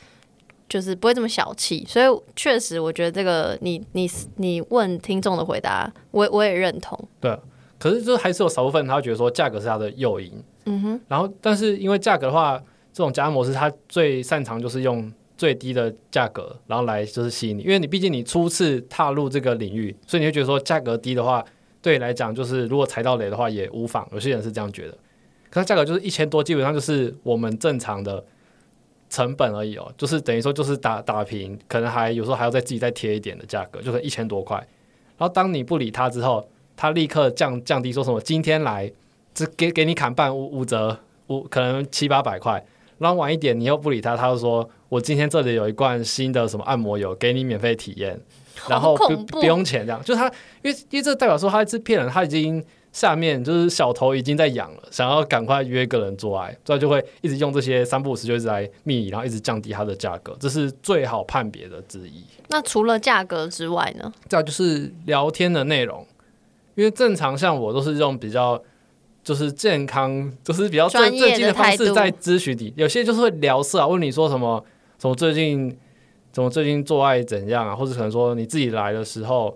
[0.69, 6.97] 就是不会这么小气，所以确实，我觉得这个你你你问听众的回答，我我也认同。
[7.21, 7.37] 对
[7.79, 10.33] 可是就还是有少部分人他会觉得说价格是他的诱因，
[10.65, 21.45] 嗯哼，然后但是因为价格的话，这种加盟模式它最擅长就是用最低的价格，然后来就是吸引你，因为你毕竟你初次踏入这个领域，所以你会觉得说价格低的话，
[21.81, 24.97] 对你来讲就是如果踩到雷的话也无妨，有些人是这样觉得。
[25.51, 28.25] 可是价格就是一千多，基本上就是我们正常的
[29.09, 34.57] 成本而已哦，就是等于说就是打打平，可能还有时候还要再自己再贴一点的价格，就是一千多块。
[35.17, 38.91] 然后当你不理他之后，他立刻降降低，说什么今天来
[39.33, 42.63] 只给给你砍半五五折，五可能七八百块。
[42.99, 48.19] 然后晚一点你又不理他，他就说我今天这里有一罐新的什么按摩油，给你免费体验，
[48.67, 50.03] 然后不不用钱这样。
[50.03, 50.25] 就是他，
[50.63, 52.63] 因为因为这代表说他是骗人，他已经
[52.97, 62.23] 下面就是小头已经在痒了，想要赶快约个人做爱，所以就会一直用这些三不五时就一直来密，然后一直降低它的价格，这是最好判别的之一。
[62.47, 64.11] 那除了价格之外呢？
[64.27, 66.07] 再就是聊天的内容，
[66.73, 68.59] 因为正常像我都是用比较
[69.23, 74.65] 就是健康，就是比较正专业的方式在咨询你，有些就是会聊色啊，问你说什么
[74.97, 75.77] 什么最近
[76.31, 79.55] 怎么最近做爱怎样啊，或者可能说你自己来的时候，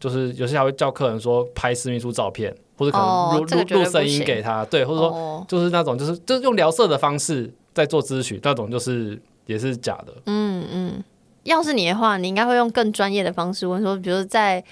[0.00, 10.14] 就是有些还会叫客人说拍私密处照片，或者可能录、录录声音给他，对，或者说哦，就是那种就是就是用聊色的方式在做咨询，那种就是也是假的。
[10.24, 11.04] 嗯嗯，
[11.42, 14.64] 要是你的话，你应该会用更专业的方式问说，比如在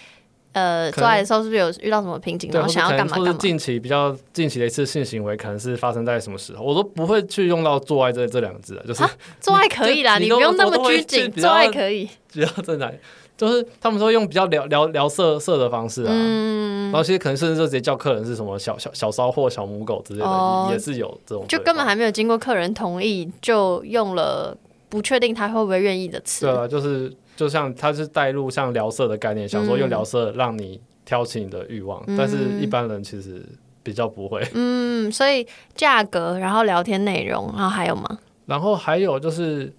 [0.52, 3.32] 呃做爱的时候，是不是有遇到什么瓶颈，然后想要干嘛干嘛？
[3.34, 9.04] 近期比较近期的一次性行为，可能是发生在什么时候，我都不会去用到“做爱”这这两个字的，就是
[9.38, 12.08] 做爱可以啦，你你不用那么拘谨，做爱可以。
[12.32, 12.90] 比较正常，
[13.38, 24.54] 就是他们说用比较聊聊聊色色的方式啊，嗯然，后其实可能甚至就直接叫客人是什么小小小骚货、小母狗之类的，哦也也是有这种对话，就根本还没有经过客人同意，就用了
[24.88, 26.46] 不确定他会不会愿意的词。
[26.46, 33.40] 对啊，就是就像他是带入像聊色的概念，想说用嗯聊色让你挑起你的欲望，但是一般人其实
[33.84, 34.42] 比较不会。
[34.54, 35.46] 嗯， 所以
[35.76, 38.18] 价格，然后聊天内容，然后还有吗？
[38.46, 39.72] 然后还有就是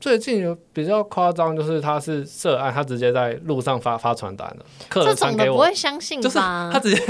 [0.00, 6.70] 最近有比较夸张，就是他是涉案，他直接在路上发发传单了，客这人传给我种的不会，相信就是吧？
[6.72, 7.02] 他直接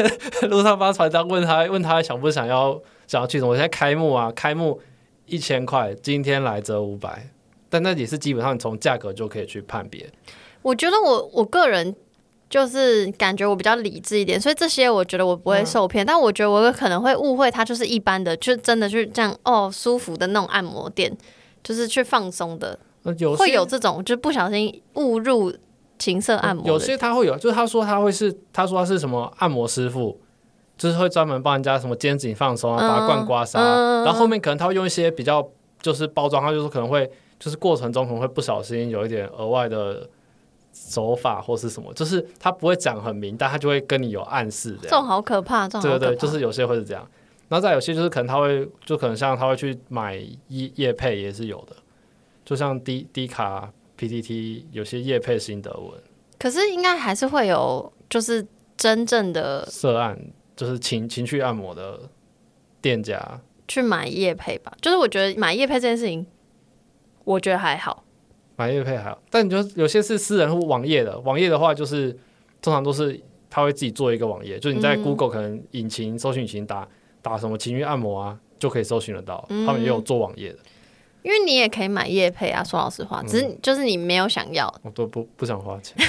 [0.48, 3.54] 路上发传单问他问他想不想要想要去什么？
[3.54, 4.80] 现在开幕啊，开幕
[5.26, 7.30] 一千块，今天来折五百，
[7.68, 10.10] 但那也是基本上从价格就可以去判别。
[10.62, 11.94] 我觉得我我个人
[12.48, 21.16] 就是感觉我比较理智一点，所以这些我觉得我不会受骗，但我觉得我有可能会误会他就是一般的，就真的就是这样哦舒服的那种按摩店，
[21.62, 22.78] 就是去放松的，
[23.18, 25.52] 有会有这种就不小心误入
[25.98, 26.72] 情色按摩的？
[26.72, 30.18] 有些他会有，就是他说他会是，他说他是什么按摩师傅，
[30.78, 35.46] 就是会专门帮人家什么肩颈放松啊，嗯拔罐刮痧，嗯然后后面可能他会用一些比较
[35.82, 40.08] 就是包装，他就是可能会就是过程中可能会不小心有一点额外的
[40.72, 44.82] 手法或是什么，就是他不会讲很明，但他就会跟你有暗示这样。
[44.82, 46.16] 这种好可怕，这种对对。
[46.16, 47.06] 就是有些会是这样，
[47.50, 50.14] 然后再有些就是可能他会就可能像他会去买
[50.46, 51.74] 业业配也是有的，
[52.44, 56.00] 就像低低卡 PTT 有些叶配新德文。
[56.38, 58.46] 可是应该还是会有，就是
[58.76, 60.18] 真正的涉案
[60.54, 62.00] 就是情情趣按摩的
[62.80, 64.72] 店家，去买叶配吧。
[64.80, 66.24] 就是我觉得买叶配这件事情，
[67.24, 68.04] 我觉得还好。
[68.54, 72.16] 买夜配还好，但你就有些是私人或网页的，网页的话就是
[72.62, 73.20] 通常都是
[73.50, 76.86] 他会自己做一个网页，就是你在嗯 Google 可能引擎搜寻引擎打
[77.22, 80.58] 打什么情欲按摩啊，就可以搜寻得到，嗯他们也有做网页的，
[81.22, 84.72] 因为你也可以买叶配啊，说老实话，只是就是你没有想要。
[84.82, 85.96] 我都不不想花钱。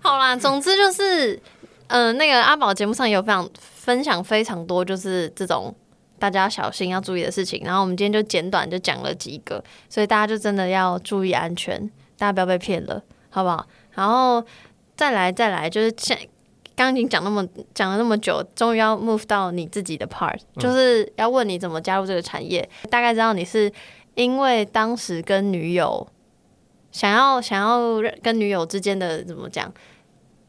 [0.00, 1.40] 好啦，总之就是，
[1.88, 5.74] 嗯、那个阿宝节目上也有非常分享非常多，就是这种
[6.18, 7.62] 大家要小心要注意的事情。
[7.64, 11.78] 然后我们今天就简短就讲了几个，所以大家就真的要注意安全，
[12.16, 13.66] 大家不要被骗了，好不好？
[13.92, 14.44] 然后
[14.94, 16.16] 再来再来，就是现
[16.76, 22.68] 刚刚已经讲那么讲了那么久，终于要 move 到你自己的 part，就是要问你怎么加入这个产业。
[22.90, 23.72] 大概知道你是
[24.14, 26.06] 因为当时跟女友
[26.92, 29.72] 想要想要跟女友之间的怎么讲，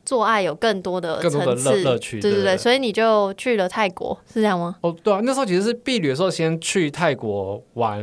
[0.05, 4.75] 做爱有更多的层次乐乐趣对对，对对对所以你就去了泰国，是这样吗？
[4.81, 7.99] 哦，对啊，那时候其实是避旅的时候，先去泰国玩，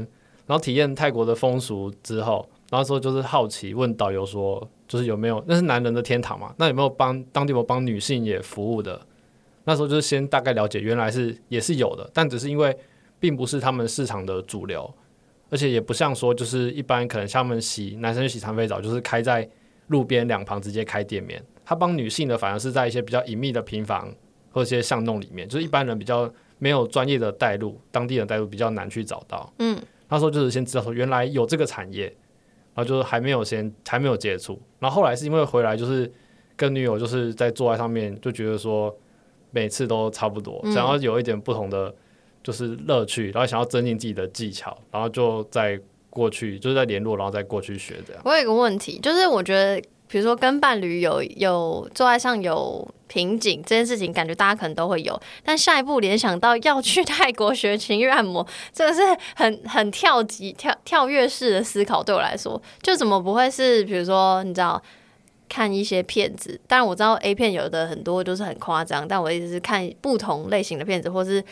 [0.46, 6.54] 然后体验泰国的风俗之后，然后说就是好奇问导游说，就是有没有那是男人的天堂嘛？
[6.58, 9.00] 那有没有帮当地有帮女性也服务的？
[9.64, 12.76] 那时候就是先大概了解，原来是也是有的，但只是因为
[13.18, 14.92] 并不是他们市场的主流，
[15.48, 19.48] 而且也不像说就是一般可能像他们洗男生去洗残废澡，就是开在
[19.86, 24.14] 路边两旁直接开店面，他帮女性的反而是在一些比较隐秘的平房
[24.50, 29.50] 或者一些巷弄里面，就是一般人比较没有专业的带路，当地人带路比较难去找到。
[29.60, 32.14] 嗯，那时候就是先知道说原来有这个产业，
[32.74, 36.10] 然后就是还没有先还没有接触，然后后来是因为回来就是
[36.56, 38.94] 跟女友就是在坐在上面就觉得说
[39.50, 41.94] 每次都差不多，嗯想要有一点不同的
[42.42, 48.22] 就是乐趣，然后想要增进自己的技巧，然后就在过去就是在联络，然后再过去学这样。
[48.24, 49.82] 我有一个问题，就是我觉得，
[50.14, 55.20] 比如说跟伴侣有有做爱上有瓶颈这件事情，感觉大家可能都会有。
[55.42, 59.00] 但下一步联想到要去泰国学情欲按摩， 这个是
[59.34, 62.00] 很很跳级、跳跳跃式的思考。
[62.00, 64.80] 对我来说，就怎么不会是比如说你知道
[65.48, 66.60] 看一些片子？
[66.68, 71.42] 当然我知道 A 片有的很多就是很夸张，但我的意思是看不同类型的片子，或是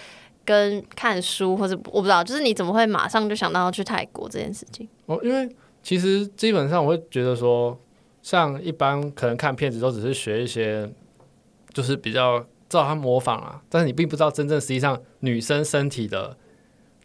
[0.45, 4.89] 跟看书，或是我不知道，就是你怎么会马上就想到要去泰国这件事情？
[5.07, 5.53] 哦，因为
[5.83, 7.77] 其实基本上我会觉得说，
[8.23, 10.89] 像一般可能看片子都只是学一些，
[11.75, 16.37] 就是比较照他模仿啊，但是你并不知道真正实际上女生身体的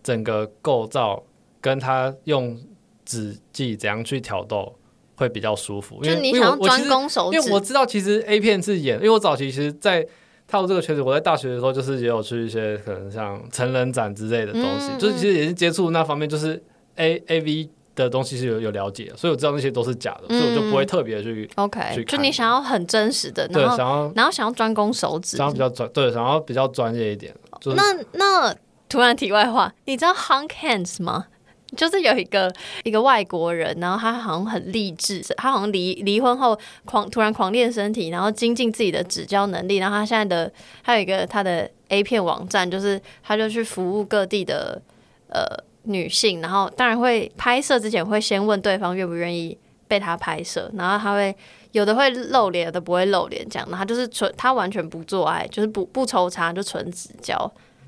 [0.03, 1.23] 整个构造，
[1.59, 2.57] 跟她用
[3.03, 4.75] 指技怎样去挑逗
[5.15, 5.99] 会比较舒服。
[6.03, 10.07] 因为你想要专攻手指因为我知道其实 A 片是演，因为我早期其实，在
[10.47, 16.63] 踏入这个圈子，我在大学的时候就是也有去一些可能像成人展之类的东西，嗯就是其实也是接触那方面，就是
[16.95, 17.69] A A V
[18.05, 25.37] 的东西是有有了解的，所以我知道那些都是假的，所以我就不会特别去 OK，去就你想要很真实的，对然后想要然后想要专攻手指。
[25.37, 27.83] 想要比较专对想要比较专业一点，就是那
[28.13, 28.55] 那
[28.89, 31.27] 突然题外话，你知道 Hunk Hands 吗？
[31.75, 32.49] 就是有一个
[32.85, 40.49] 一个外国人，然后他好像很励志，他好像离离婚后狂突然狂练身体，然后精进自己的指教能力，然后他现在的
[40.81, 44.81] 还有一个他的 A 片网站，就是他就去服务各地的
[45.27, 45.45] 呃
[45.87, 49.57] 女性，然后当然会拍摄之前会先问对方愿不愿意
[49.87, 51.35] 被他拍摄，然后他会
[51.71, 57.35] 有的会露脸，有的不会露脸，这样，然后他就是纯他完全不做爱，就是不不抽插，就纯直交，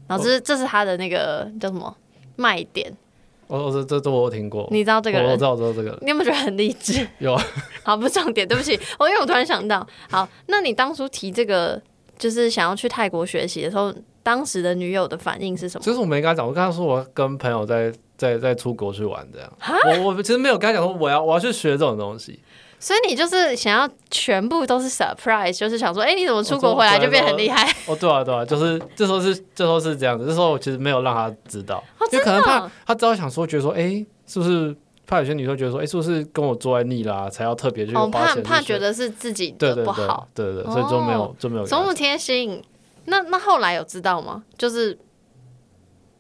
[0.08, 1.96] 然后这是、这是他的那个叫什么
[2.36, 2.92] 卖点，
[3.48, 5.28] 我我这这这我有听过，你知道这个人？
[5.28, 5.44] 我我知？
[5.44, 5.90] 道我知道这个。
[5.90, 7.08] 人你有没有觉得很励志？
[7.20, 7.34] 有。
[7.34, 7.44] 啊
[7.84, 11.82] 好，不是重点，对不起，我因为我突然想到，好，那你当初提这个
[12.18, 13.94] 就是想要去泰国学习的时候，
[14.24, 15.84] 当时的女友的反应是什么？
[15.84, 19.52] 其实我没跟他讲，我跟他说我跟朋友在在在出国去玩这样，
[20.04, 22.40] 我我其实没有跟他讲说我要我要去学这种东西，
[22.80, 27.66] 所以你就是想要全部都是 surprise，就是想说，哎、你怎么出国回来就变很厉害？
[27.88, 34.76] 哦，对啊，对啊，就是这时候是这时候是这样子，这时候我其实没有让他知道，哦因为可能怕他知道想说，觉得说，哎、是不是
[35.08, 41.78] 怕有些女生觉得说，哎、是不是跟我做爱腻啦、才要特别去花哦，钱去学、怕怕觉得是自己对对对的不好，对对对，所以就没有、哦就没有跟他讲。
[41.78, 42.62] 怎么那么贴心？
[43.06, 44.44] 那那后来有知道吗？
[44.58, 44.98] 就是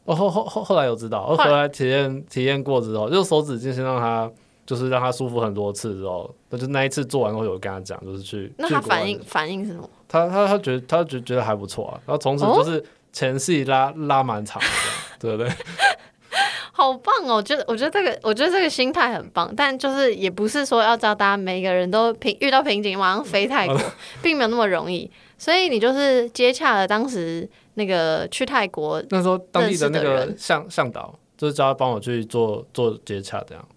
[0.05, 4.29] 哦后后后后来有知道，我后来体验体验过之后，就手指进行让他
[4.65, 9.89] 就是让他舒服很多次之后，那就那一次做完后有跟他讲，就是去那他反应反应是什么？
[10.07, 14.61] 他他他觉得他觉觉得还不错啊，然后从此哦就是前戏拉拉满场
[15.19, 15.51] 对不对？
[16.79, 17.35] 好棒哦！
[17.35, 23.77] 我觉得，我觉得这个，我觉得这个心态很棒，但就是也不是说要叫大家每个人都平遇到瓶颈马上飞泰国，
[24.23, 25.11] 并没有那么容易。
[25.37, 33.67] 所以你就是接洽了当时那个去泰国，那时候当地的那个向向导就是叫他帮我去做做接洽这样。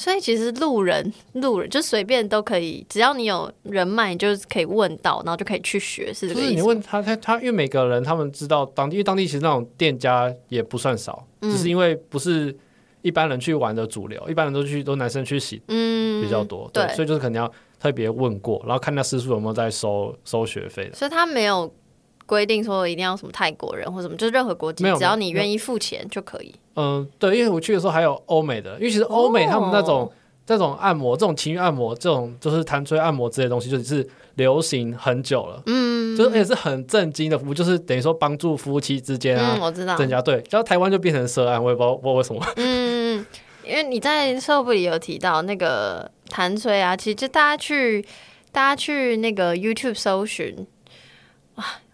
[0.00, 6.68] 所以其实路人路人就随便都可以，只要你有人脉，你就是可以问到，然后就可以去学，是这就是你个意思吗。
[6.68, 12.56] 问他他他，因为每个人他们知道当地，因为当地其实那种店家也不算少，嗯只是因为不是
[13.02, 20.94] 一般人去玩的主流，一般人都去都男生去洗嗯，比较多，对所以就是可能要特别问过，然后看那师傅有没有在收收学费的。
[20.94, 21.70] 所以他没有
[22.30, 26.54] 规定说一定要什么泰国人或什么，就是任何国籍，只要你愿意付钱就可以。
[26.76, 30.12] 嗯，对，因为我去的时候还有欧美的，因为其实欧美他们那种、哦
[30.46, 34.04] 这种按摩、这种情欲按摩、这种就是弹吹按摩之类的东西，就是
[34.34, 35.62] 流行很久了。
[35.66, 39.96] 嗯，就是也是很震惊的服务，就是等于说帮助夫妻之间啊、嗯，我知道。
[39.96, 42.44] 增加对，然后台湾就变成涉案，我也不知道不知道为什么。
[42.56, 43.24] 嗯，
[43.64, 48.04] 因为你在社部里有提到那个弹吹啊，其实就大家去
[48.50, 50.79] 大家去那个 YouTube 搜寻啊，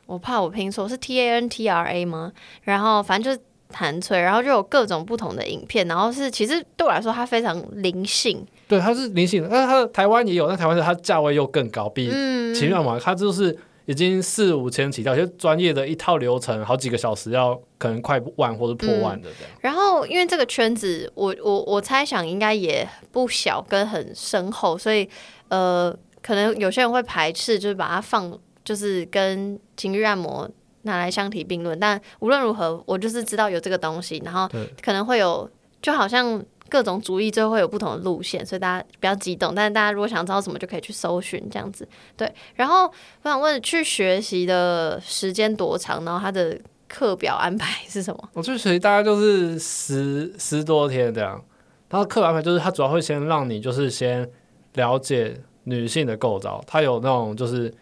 [0.07, 2.33] 我怕我拼错，是 T A N T R A 吗？
[2.63, 19.53] 然后反正就是弹吹，然后就有各种不同的影片，然后是其实对我来说它非常灵性，对，它是灵性的，但它的台湾也有，但台湾的它价位又更高，比嗯，情侣按摩它就是已经四五千起跳，就专业的一套流程好几个小时要可能快万或者破万的这样。
[19.61, 25.09] 然后，因为这个圈子，我我我猜想应该也不小跟很深厚，所以
[25.49, 25.93] 呃，
[26.23, 30.49] 可能有些人会排斥，就是把它放，就是跟情欲按摩
[30.83, 31.79] 拿来相提并论。
[31.79, 34.49] 但无论如何，我就是知道有这个东西，然后
[34.83, 35.49] 可能会有，
[35.83, 39.55] 就好像各种主义最后会有不同的路线，所以大家不要激动。
[39.55, 41.87] 但是大家如果想知道什么，就可以去搜寻这样子。
[42.17, 42.85] 对，然后
[43.23, 46.05] 我想问，去学习的时间多长？
[46.05, 46.59] 然后它的
[46.89, 48.29] 课表安排 是什么？
[48.33, 51.43] 我去学习大概就是十十多天这样，
[51.89, 54.29] 然后课安排就是它主要会先让你就是先
[54.75, 57.73] 了解女性的构造，它有那种就是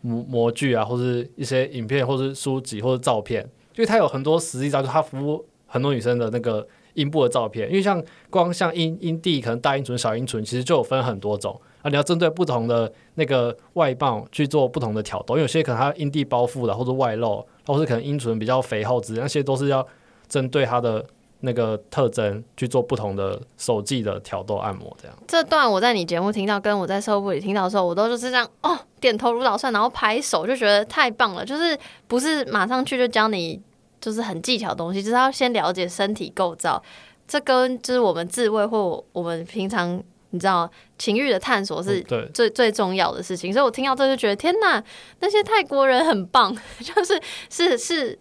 [0.00, 3.42] 模模具啊，或是一些影片，或是书籍或者照片，
[3.76, 11.60] 因为它有很多实际照，就它服务很多女生的那个阴部的照片，因为像光像阴阴蒂可能大阴唇、小阴唇，其实就有分很多种。
[11.82, 19.86] 啊，你要针对不同的那个外貌去做不同的挑逗，因为有些可能它阴蒂包覆的，或者外露，或是可能阴唇比较肥厚之类，那些都是要
[20.28, 21.02] 针对它的
[21.40, 25.16] 那个特征去做不同的手技的挑逗按摩，这样。
[25.26, 31.44] 这段我在你节目听到，跟我在售后部里听到的时候，我都就是这样哦，点头如捣蒜，然后拍手，就觉得太棒了。
[31.44, 33.60] 就是不是马上去就教你，
[34.00, 36.82] 就是很技巧的东西，就是要先了解身体构造。
[37.26, 40.68] 这跟就是我们自慰或我们平常你知道
[40.98, 43.52] 情欲的探索是最最重要的事情。
[43.52, 44.82] 所以我听到这就觉得天哪，
[45.20, 48.18] 那些泰国人很棒， 就是是是是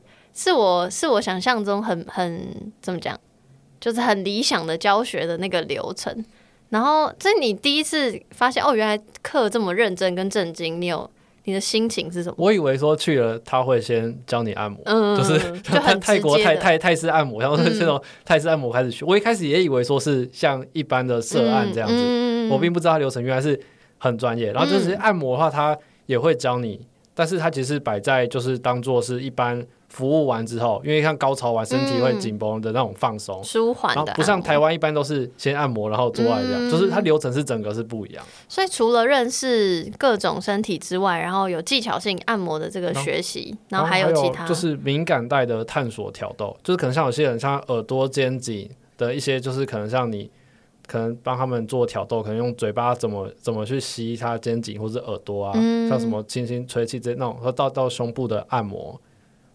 [0.54, 3.20] 我是我想象中很很怎么讲，
[3.80, 6.24] 就是很理想的教学的那个流程。
[6.70, 11.10] 然后这你第一次发现哦，原来课这么认真跟震惊，你有
[11.46, 12.36] 你的心情是什么？
[12.38, 19.04] 我以为说去了他会先教你按摩，嗯，就是泰泰国泰泰泰式按摩，然后这种泰式按摩开始学。
[19.04, 23.60] 我一开始也以为说是像一般的涉案这样子，嗯我并不知道它流程原来是
[23.98, 24.52] 很专业。
[24.52, 25.76] 然后就是按摩的话，他
[26.06, 33.44] 也会教你，但是他其实摆在就是当做是一般服务完之后，因为像高潮完身体会紧绷的那种放松。
[33.44, 34.60] 舒缓的，不像台。
[34.60, 38.22] 湾一般都是先按摩，然后做爱这样，嗯就是它流程是整个是不一样。
[38.50, 50.30] 所以除了认识各种身体之外，然后有技巧性按摩的这个然后学习，然后还有其他，就是敏感带的探索挑逗，就是可能像有些人像耳朵、肩颈的一些，就是可能像你
[50.86, 59.00] 可能帮他们做挑逗，可能用嘴巴怎么怎么去吸他肩颈或者耳朵啊，嗯像什么轻轻吹气这那种，和到到胸部的按摩，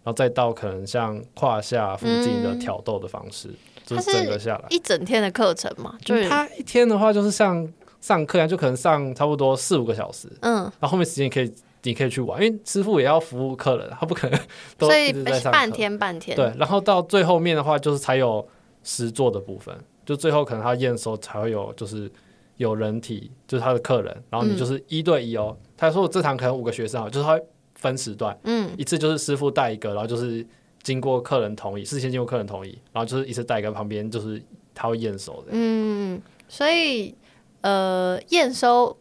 [0.04, 3.48] 然后再到可能像胯下附近的挑逗的方式，
[3.86, 4.66] 就是整个下来。
[4.68, 7.66] 一整天的课程嘛，就是他一天的话，就是像
[8.00, 11.50] 上课一样，就可能上差不多四五个小时，嗯，然后后面时间可以
[11.82, 14.38] 你可以去玩，因为师傅也要服务客人，他不可能
[14.76, 18.46] 都所以一直在上半天半天，对，然后到最后面的话，就是才有
[18.82, 19.74] 实做的部分，
[20.04, 22.10] 就最后可能他验收才会有，就是
[22.58, 25.56] 有人体，就是他的客人，然后你就是一对一哦。
[25.76, 27.42] 他说我这堂可能五个学生啊，就是他会
[27.84, 30.44] 分时段，嗯，一次就是师傅带一个，然后就是
[30.82, 34.42] 经过客人同意，事先经过客人同意，然后就是一次带一个旁边就是
[34.74, 35.48] 他会验收的。
[35.50, 37.14] 嗯，所以
[37.60, 38.96] 呃，验收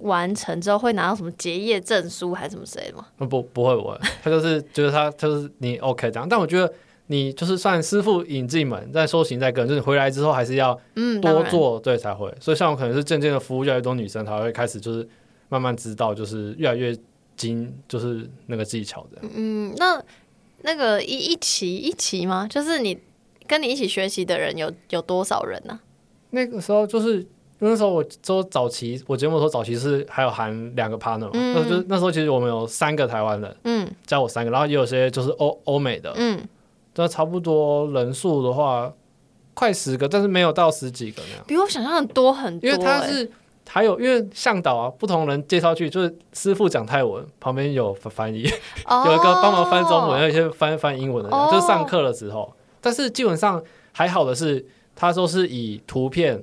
[0.00, 3.06] 完成之后会拿到什么结业证书还是什么之类的吗？
[3.18, 6.72] 嗯不不会不会，他就是觉得他他就是你 OK 这样，但我觉得
[7.08, 12.32] 你就是算师傅引进门，再修行再跟，就是回来之后还是要嗯，多做对才会。
[12.40, 15.06] 所以像我可能是渐渐的服务越来越多女生，才会开始就是
[15.48, 16.96] 慢慢知道，就是越来越
[17.48, 19.32] 精，就是那个技巧这样。
[19.34, 20.02] 嗯，那
[20.62, 22.46] 那个一一期一期吗？
[22.48, 22.98] 就是你
[23.46, 25.80] 跟你一起学习的人有有多少人呢、
[26.30, 27.26] 那个时候就是。
[27.64, 36.42] 那时候我说早期，我节目说早期是还有含两个 partner，嘛、嗯那就是那时候其实我们有三个台湾人，嗯加我三个，然后也有些就是欧欧美的，嗯，
[36.96, 38.92] 那差不多人数的话，
[39.54, 41.44] 快十个，但是没有到十几个那样。
[41.46, 43.30] 比我想象的多很多、因为他欸是
[43.74, 48.46] 还有，因为向导啊，不同人介绍去，就是师傅讲泰文，旁边有翻翻译，
[48.84, 52.54] 哦有一个帮忙翻中文，有一些翻翻英文的就是上课的时候。
[52.82, 53.62] 但是基本上
[53.92, 54.62] 还好的是，
[54.94, 56.42] 他说是以图片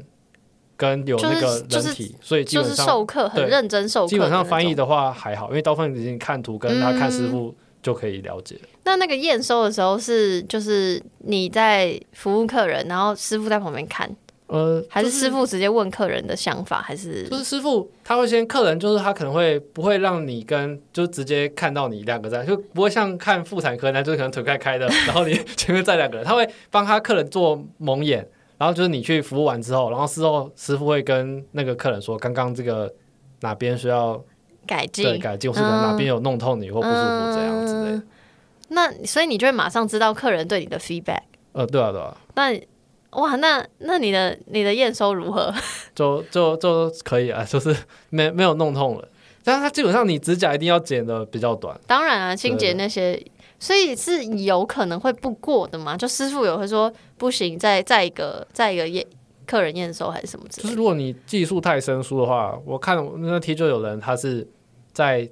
[0.76, 4.74] 跟有那个就是人体，所以基就是本上授课很对认真授课，基本上翻译。
[4.74, 7.54] 的话还好，因为大部分已经看图跟他看师傅
[7.84, 8.60] 就可以了解。
[8.86, 14.10] 那那个验收的时候是就是你在服务客人，然后师傅在旁边看，
[14.50, 28.28] 呃，还是就师傅直接问客人的想法，还是就是师傅他会先客人，就是他可能会不会让你跟就直接看到你两个在，就不会像看妇产科那样，就是可能腿开开的，然后你 前面站两个人，他会帮他客人做蒙眼，
[28.58, 32.92] 然后就是你去服务完之后，然后事后师傅会跟那个客人说，刚刚这个
[33.42, 34.20] 哪边需要
[34.66, 35.18] 改进对？
[35.20, 37.98] 改进，或是哪边有弄痛你或不舒服这样之类的。
[37.98, 38.08] 嗯
[38.72, 41.22] 那所以你就会马上知道客人对你的 feedback。
[41.54, 42.54] 呃，对啊，对啊，那
[43.12, 45.54] 哇，那那你的你的验收如何？
[45.96, 47.76] 就就就可以啊， 就是
[48.10, 49.08] 没没有弄痛了。
[49.44, 51.80] 但是它基本上你指甲一定要剪的比较短。
[51.88, 53.20] 当然啊，清洁那些，
[53.58, 55.98] 所以是有可能会不过的嘛？
[55.98, 59.04] 就师傅有会说不行，再再一个再一个验
[59.48, 60.64] 客人验收还是什么之类的。
[60.64, 64.48] 就是如果你技术太生疏的话，我看我那题就有人他是
[64.94, 65.28] 在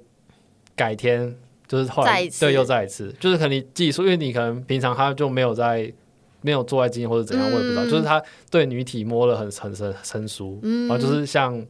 [0.74, 1.36] 改天，
[1.68, 5.92] 就是后来再一次对又再一次，就是可能你技术，因为你可能平常他就没有在
[6.40, 11.60] 没有做爱经验或者怎样，嗯我也不知道，就是他对女体摸了很很生生疏，嗯然后就是像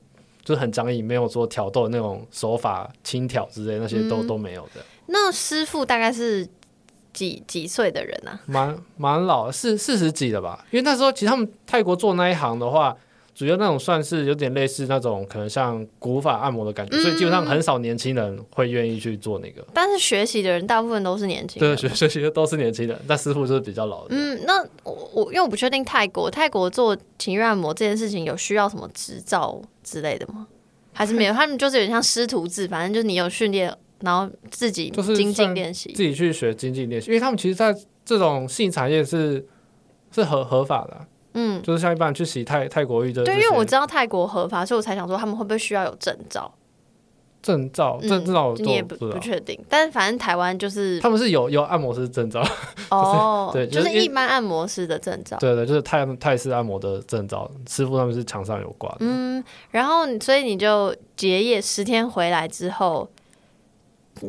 [0.45, 6.47] 就是很僵硬，没有做挑逗的那种手法轻挑之类那些都、嗯都没有的，那师傅大概是
[7.13, 8.41] 几几岁的人啊？
[8.47, 10.65] 蛮蛮老的，四四十几了吧？
[10.71, 12.97] 因为那时候其实他们泰国做那一行的话。
[13.39, 19.65] 主要那种算是有点类似那种可能像古法按摩的感觉，所以基本上很少年轻人会愿意去做那个。
[19.73, 24.17] 但是学习的人大部分都是年轻对，学 学习的都是年轻人，但师傅就是比较老的。
[24.17, 30.49] 嗯，那我我因为我不确定泰国泰国做情欲按摩这件事情有需要什么执照之类的吗？
[30.93, 31.31] 还是没有？
[31.39, 35.93] 他们就是有点像师徒制，反正就是你有训练，然后自己就是精进练习。
[35.93, 37.73] 自己去学精进练习，因为他们其实在
[38.05, 39.47] 这种性产业是
[40.11, 41.07] 是合合法的啊、
[41.39, 46.53] 嗯，就是像一般人去洗泰泰国浴的对，因为我知道泰国合法，所以我才想说他们会不会需要有证照？
[47.41, 52.45] 证照嗯证证照我你也不不确定，但是反正台湾就是他们是有有按摩师证照，
[52.91, 55.37] 哦， 对就就是一般按摩师的证照。
[55.39, 58.97] 对对，就是泰泰式按摩的证照，师傅他们是墙上有挂的。
[59.01, 63.09] 嗯，然后所以你就结业十天回来之后，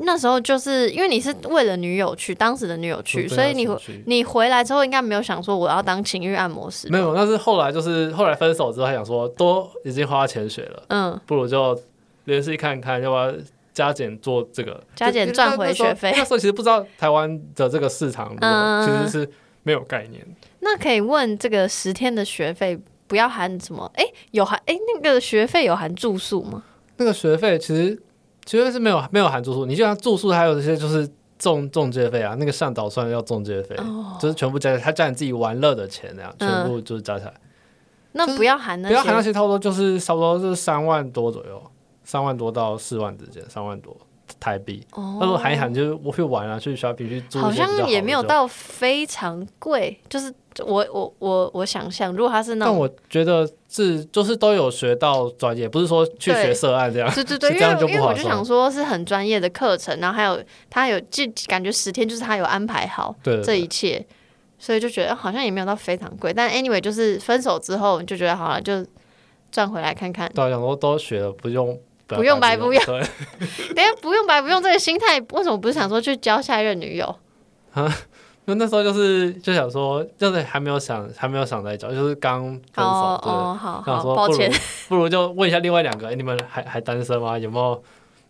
[0.03, 3.67] 那时候就是因为你是为了女友去，当时的女友去，所以你
[4.05, 11.79] 你回来之后应该没有想说我要当情欲按摩师，没，有，但是后来就是后来分手之后，还想说都已经花钱学了，嗯，不如就
[12.25, 13.33] 联系看看，要不要
[13.73, 19.29] 加减做这个，加减赚回学费那时候其实不知道台湾的这个市场如何，嗯其实是
[19.63, 20.25] 没有概念。
[20.59, 22.77] 那可以问这个十天的学费
[23.07, 23.89] 不要含什么？
[23.95, 26.63] 哎，有含哎那个学费有含住宿吗？
[26.97, 27.97] 那个学费其实
[28.49, 36.49] 其实是没有没有含住宿，你就像住宿还有这些就是中中介费啊，那个向导算要中介费，哦，就是全部加起来，他加你自己玩乐的钱那样，嗯。
[36.49, 41.61] 全部就是加起来，就是那不要含那不要含那些，些差不多就是差不多是三万多左右，
[42.03, 43.95] 三万多到四万之间，三万多
[44.39, 44.85] 台币。
[44.95, 50.33] 那如果含一喊，就是我去玩啊，去 shopping 去住一些好像也没有到非常贵，就是
[50.65, 52.73] 我我我我想象，如果他是那种。
[52.73, 57.09] 但我觉得是就是都有学到专业，不是说去学涉案这样。
[57.13, 64.05] 对对对， 这样就为因为我就想说是很专业的课程，然后还有他有就感觉十天就是他有安排好这一切，
[64.57, 66.33] 所以就觉得好像也没有到非常贵。
[66.33, 68.85] 但 anyway 就是分手之后就觉得好了，就
[69.51, 70.29] 赚回来看看。
[70.33, 71.77] 对，想说都学了，不用
[72.17, 72.99] 不用白不用对，
[73.75, 77.15] 等下不用白不用这个心态，为什么不是想说去交下一任女友？
[78.45, 83.31] 那那时候就是就想说，就是还没有想还没有想再交，就是刚分手，对。
[83.31, 84.51] 哦哦，好好，想说不如抱歉。
[84.89, 87.37] 不如就问一下另外两个，哎你们还还单身吗？
[87.37, 87.69] 有没有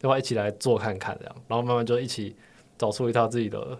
[0.01, 1.35] 要不要一起来做看看这样？
[1.47, 2.35] 然后慢慢就一起
[2.77, 3.77] 找出一套自己的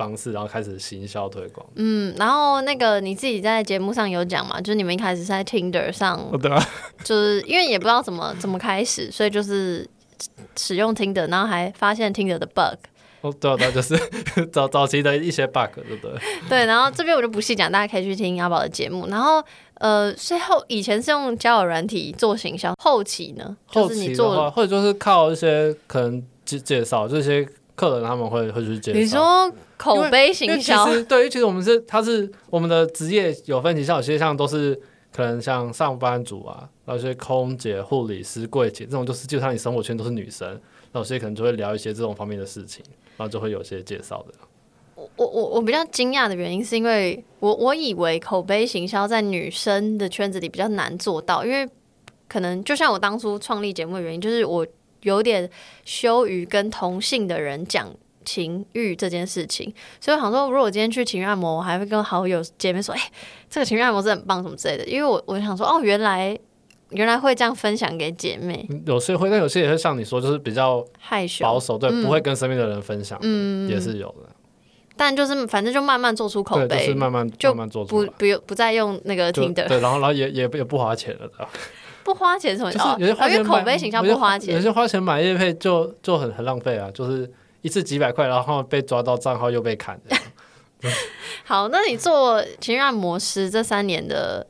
[0.00, 1.66] 方式，然后开始行销推广。
[1.74, 6.66] 嗯，然后那个你自己在节目上有讲嘛，就是你们一开始是在 Tinder 上，哦，对啊，
[7.04, 9.86] 就是因为也不知道怎么怎么开始，所以就是
[10.56, 12.78] 使用 Tinder，然后还发现 Tinder 的 bug，
[13.20, 13.94] 哦，对啊，对啊，就是
[14.50, 16.18] 早早期的一些 bug，对不对？
[16.48, 19.06] 对，然后这边我就不细讲，大家可以去听阿宝的节目。
[19.08, 19.44] 然后
[19.74, 27.46] 呃，最后以前是用交友软体做行销，后期呢，后就是你期的话，做，或者就是靠一些可能介介绍，这些
[27.80, 28.98] 客人他们会会去介绍。
[28.98, 34.78] 你说口碑行销，实对，其实我们是，它是我们的职业有分歧，像有些像都是
[35.10, 40.60] 可能像上班族啊，然后一些空姐、护理师、柜姐这种，就是基本上你生活圈都是女生，
[40.92, 42.84] 那有些可能就会聊一些这种方面的事情，
[43.16, 44.34] 然后就会有些介绍的。
[45.16, 51.66] 我我我比较惊讶的原因是因为我我以为口碑行销在女生的圈子里比较难做到，因为
[52.28, 54.66] 可能就像我当初创立节目的原因，就是我
[55.02, 55.48] 有点
[55.84, 57.88] 羞于跟同性的人讲
[58.24, 63.00] 情欲这件事情，所以我想说，如果我今天去情欲按摩，我还会跟好友姐妹说，哎、
[63.48, 66.38] 这个情欲按摩是很棒什么之类的，因为我我想说，哦，原来
[66.90, 74.28] 原来会这样分享给姐妹，嗯有些会，但有些也会像你说，就是比较害羞保守，对，嗯不会跟身边的人分享，嗯也是有的。
[74.96, 78.08] 但就是反正就慢慢做出口对，碑，就是慢慢就慢慢做出来。
[78.10, 79.66] 不不用不再用那个听的。
[79.66, 81.48] 对，然后然后也也也不花钱了的，
[82.12, 82.72] 不花钱什么？
[82.72, 84.60] 就是哦有些花钱买口碑形象不花钱有。
[84.60, 87.30] 些花钱买叶配就就很很浪费啊，就是
[87.62, 90.00] 一次几百块，然后被抓到账号又被砍。
[91.44, 94.46] 好，那你做情欲按摩师这三年的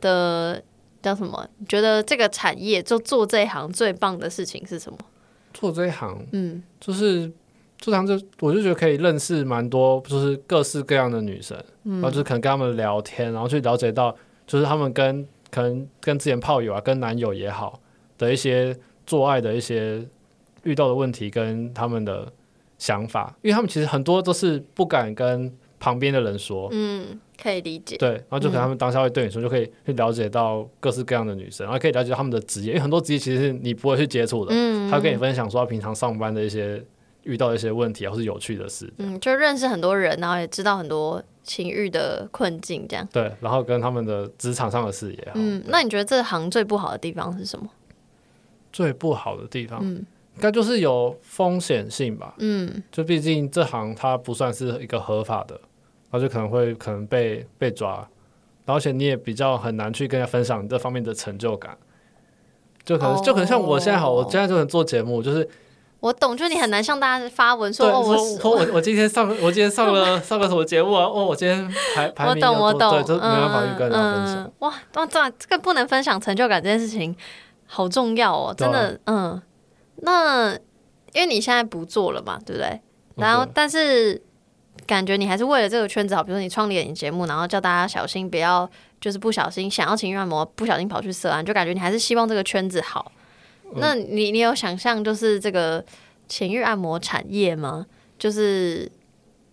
[0.00, 0.62] 的
[1.02, 1.46] 叫什么？
[1.58, 4.98] 你觉得这个产业就做这一行最棒的事情是什么？
[5.52, 7.30] 做这一行，嗯就是
[7.78, 14.14] 这行就我就觉得可以认识蛮多，就是各式各样的女生，嗯然后就是可能跟他们聊天，然后去了解到，
[14.46, 17.80] 就是他们跟可能跟之前炮友啊，跟男友也好
[18.18, 18.76] 的一些
[19.06, 20.04] 做爱的一些
[20.64, 22.32] 遇到的问题跟他们的
[22.76, 27.96] 想法，因为他们其实很多都是不敢跟旁边的人说，嗯，可以理解。
[27.98, 36.82] 对，然后就可能他们当下会对你说，就可以去了解到各式各样的女生，然后可以了解到他们的职业，因为很多职业其实是你不会去接触的，嗯，他会跟你分享说他平常上班的一些
[37.24, 43.06] 遇到一些问题，或是有趣的事，嗯，就认识很多人，然后也知道很多情欲的困境，这样。
[43.12, 47.68] 对，然后跟他们的职场上的事也好，嗯，那你觉得这行最不好的地方是什么？
[48.72, 50.04] 最不好的地方，嗯。
[50.36, 52.82] 应该就是有风险性吧，嗯。
[52.90, 55.54] 就毕竟这行它不算是一个合法的，
[56.10, 57.98] 然后就可能会可能被被抓，
[58.64, 61.78] 然后而且你也比较很难去跟人家分享你这方面的成就感。
[62.84, 65.48] 就可能、哦就可能像我现在好，我现在就能做节目，就是
[66.04, 68.00] 我懂，就是你很难向大家发文说，哦，
[68.42, 71.06] 我我我今天上 我今天上了上了什么节目啊？
[71.06, 74.36] 哦，我今天排排我名有懂，我懂，对，就没办法去跟人家分享。
[74.36, 77.16] 嗯嗯哇，哇，这这个不能分享成就感这件事情
[77.64, 79.40] 好重要哦，真的，嗯。
[80.02, 80.52] 那
[81.14, 82.78] 因为你现在不做了嘛，对不对？
[83.16, 84.20] 然后，但是
[84.86, 88.68] 感觉你还是为了这个圈子好，比如说你创立了你节目，然后叫大家小心不要
[89.00, 93.10] 就是不小心想要情欲按摩，不小心跑去色案，就感觉你还是希望这个圈子好。
[93.72, 93.74] 嗯。
[93.76, 95.84] 那你你有想象就是这个
[96.28, 97.86] 情欲按摩产业吗？
[98.18, 98.90] 就是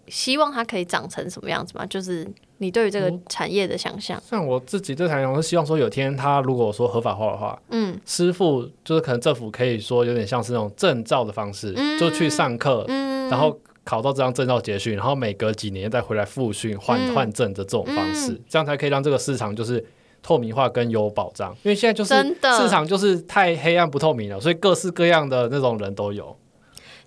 [0.08, 1.86] 希望它可以长成什么样子吗？
[1.86, 3.22] 就是你对于这个嗯。
[3.28, 4.22] 产业的想象。
[4.30, 8.00] 像我自己对产业，我是希望说有天他如果说合法化的话，嗯。
[8.06, 12.00] 师傅就是可能政府可以说有点像是那种证照的方式，嗯。
[12.00, 17.16] 就去上课，嗯，然后考到这张证照结训，然后每隔几年再回来复训换嗯。
[17.16, 19.84] 换证的这种方式，这样才可以让这个市场就是
[20.22, 21.56] 透明化跟有保障。
[21.64, 22.14] 因为现在就是
[22.58, 26.38] 市场就是太黑暗不透明了，所以各式各样的那种人都有。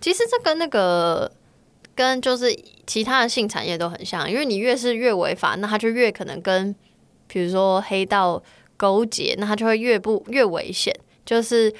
[0.01, 1.31] 其实这跟那个
[1.95, 2.55] 跟就是
[2.87, 6.75] 其他的性产业都很像，因为你越是越违法，那他就越可能跟
[7.27, 8.43] 比如说黑道
[8.77, 10.95] 勾结，那他就会越不越危险。
[11.25, 11.73] 就是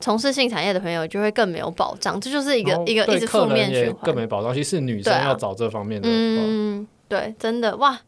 [0.00, 4.14] 从事性产业的朋友就会更没有保障，这就是一个一个一直负面循人也更。
[4.16, 6.14] 没保障，其实是女生要找这方面的话。
[6.14, 8.00] 嗯，对，真的哇，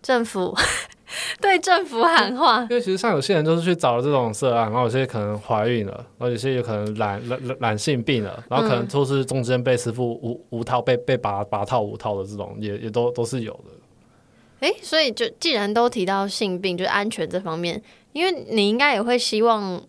[0.00, 0.56] 政府
[1.40, 13.70] 对政府喊话因，为其实像有些人就是去找了这种涉案，然后有些可能怀孕了，然后有些有可能染染染染性病了，然后可能嗯都是中间被师傅无无套被被拔拔套无套的这种，也也都都是有的。
[14.60, 17.82] 诶，所以就既然都提到性病，就是安全这方面，
[18.12, 19.82] 因为你应该也会希望，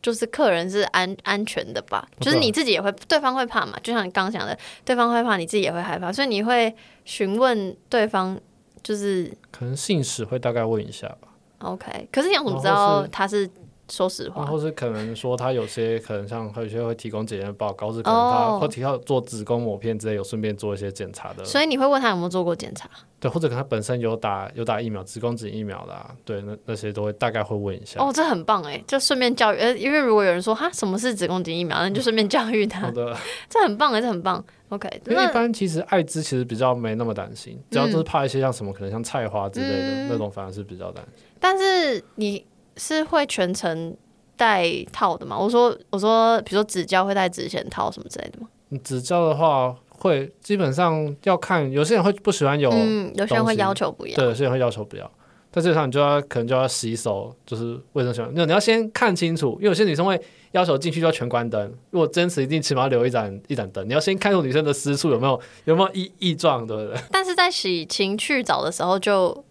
[0.00, 2.06] 就是客人是安安全的吧？
[2.20, 3.76] 就是你自己也会，对方会怕嘛？
[3.82, 6.72] 就像你刚刚讲的，对方会怕，你自己也会害怕，所以你会
[7.04, 8.40] 询问对方，
[8.82, 11.28] 就是可能信使会大概问一下吧
[11.60, 12.08] ，OK。
[12.12, 13.48] 可是你要怎么知道他是
[13.90, 14.46] 说实然话？
[14.46, 22.88] 后是可能说他有些可能像有些会提供检验报告，是可能他哦会提到做子宫抹片之类，有顺便做一些检查的，所以你会问他有没有做过检查？
[23.18, 28.00] 对，或者可能他本身有打有打疫苗，子宫颈疫苗的、啊，对，那那些都会大概会问一下。
[28.00, 33.14] 哦，这很棒哎，就顺便教育，呃，因为如果有人说哈什么是子宫颈疫苗，那你就顺便教育他好，的，
[33.48, 34.42] 这很棒哎，这很棒。
[34.70, 41.24] OK，因为一般其实艾滋其实比较没那么担心，只要就是怕一些像什么可能像菜花之类的、嗯那种，反而是比较担心。
[41.40, 42.46] 但是你
[42.80, 43.94] 是会全程
[44.36, 45.38] 戴套的吗？
[45.38, 48.48] 我说我说，比如说指教会戴指险套什么之类的吗？
[48.70, 54.16] 你指教的话会基本上要看，有些人会不喜欢有，嗯，有些人会要求不要。
[54.16, 55.10] 对，有些人会要求不要。
[55.52, 58.30] 在这上你就要可能就要洗手，就是卫生习惯。
[58.34, 60.18] 那你要先看清楚，因为有些女生会
[60.52, 61.74] 要求进去就要全关灯。
[61.90, 67.02] 如果坚持一定起码留一盏一盏灯，你要先看出女生的私处有没有有没有异异状，对不对？
[67.10, 69.44] 但是在洗情趣澡的时候就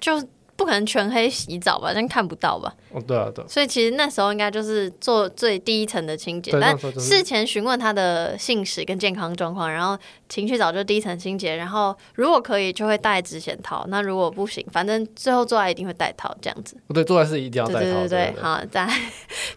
[0.00, 0.20] 就
[0.62, 2.72] 不可能全黑洗澡吧，这样看不到吧？
[2.92, 9.98] 哦，对啊，对啊，所以其实那时候应该就是做最低一层的清洁，但事前询问他的姓氏跟健康状况，然后
[10.28, 16.76] 情绪早就低一层清洁，然后如果可以就会戴止险套，那如果不行，反正最后做爱一定会戴套这样子。
[16.86, 18.88] 不对，做爱是一定要对戴套，对对对，好，再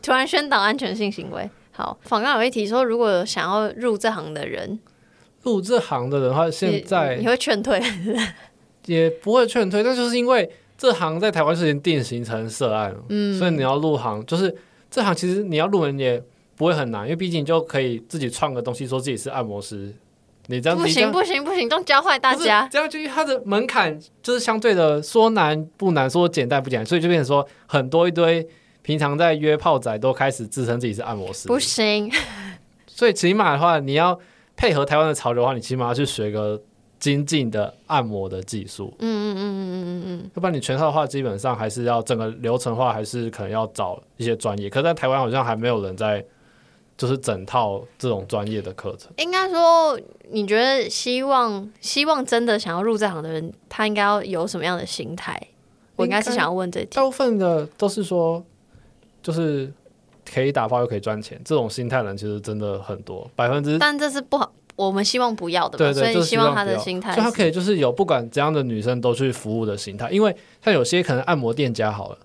[0.01, 1.47] 突然宣导安全性行为。
[1.71, 4.79] 好，访刚有一题说，如果想要入这行的人，
[5.43, 7.79] 入这行的人的话，现在你会劝退？
[8.85, 10.47] 也不会劝退，那就是因为
[10.77, 14.55] 这行在台湾是已经定型成涉案了，嗯，所以你要入行，就是
[14.91, 16.21] 这行其实你要入门也
[16.55, 19.93] 不会很难，因为毕竟你就可以自己创个东西，说自己是按摩师。
[20.47, 22.67] 你这样不行不行不行，都教坏大家。
[22.71, 28.47] 这样就是它的门槛就是相对的说难不难，说简单不简单，所以就变成说很多一堆
[28.83, 32.11] 平常在约炮仔都开始自称自己是按摩师，不行，
[32.85, 34.19] 所以起码的话，你要
[34.55, 36.61] 配合台湾的潮流的话，你起码要去学个
[37.05, 44.67] 精进的按摩的技术，嗯嗯嗯嗯嗯嗯嗯，要不然你全套的话，基本上还是要整个流程的话，还是可能要找一些专业。
[44.71, 46.25] 可是在台湾好像还没有人在
[46.97, 49.11] 就是整套这种专业的课程。
[49.17, 49.99] 应该说，
[50.31, 55.39] 你觉得希望希望真的想要入这行的人，他应该要有什么样的心态？
[55.97, 56.87] 我应该是想要问这题。
[56.95, 58.43] 大部分的都是说，
[59.21, 59.71] 就是
[60.33, 72.17] 可以打炮又可以赚钱，这种心态的人其实真的很多，百分之但这是不好，我们希望不要的嘛，对对，所以希望他的心态所以他可以就是有不管怎样的女生都去服务的心态，因为像有些可能按摩店家好了，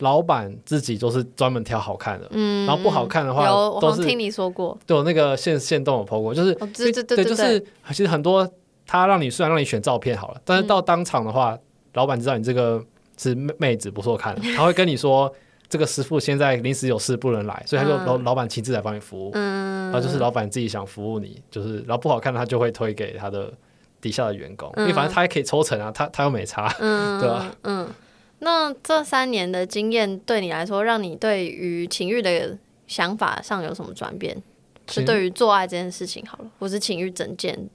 [0.00, 8.46] 老板自己都是专门挑好看的，嗯，然后不好看的话有，我听你说过，对我那个线线动有 PO 过，就是哦，对对对对就是其实很多
[8.86, 10.66] 他让你虽然让你选照片好了，但是嗯。
[10.66, 11.58] 到当场的话，
[11.94, 12.84] 老板知道你这个
[13.16, 15.32] 是妹妹子不错看，他会跟你说
[15.68, 18.04] 这个师傅现在临时有事不能来，所以他就嗯。
[18.06, 23.52] 老老板亲自来帮你服务，嗯，然后就是老板自己想服务你，就是然后不好看的他就会推给他的
[24.00, 27.88] 底下的员工，因为反正他还可以抽成啊，他他又没差，嗯， 对啊嗯，
[28.40, 32.56] 那这三年的经验对你来说，让你对于情欲的
[32.86, 34.40] 想法上有什么转变？
[34.88, 37.68] 是对于做爱这件事情好了，或是情欲整件，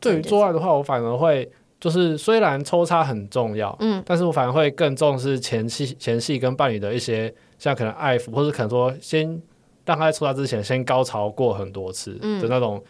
[0.00, 1.46] 对于做爱的话，我反而会
[1.80, 9.26] 就是虽然抽插很重要，嗯，但是我反而会更重视前戏前戏跟伴侣的一些像可能爱抚，或者可能说先
[9.84, 12.40] 让他在抽插之前先高潮过很多次嗯。
[12.42, 12.82] 的那种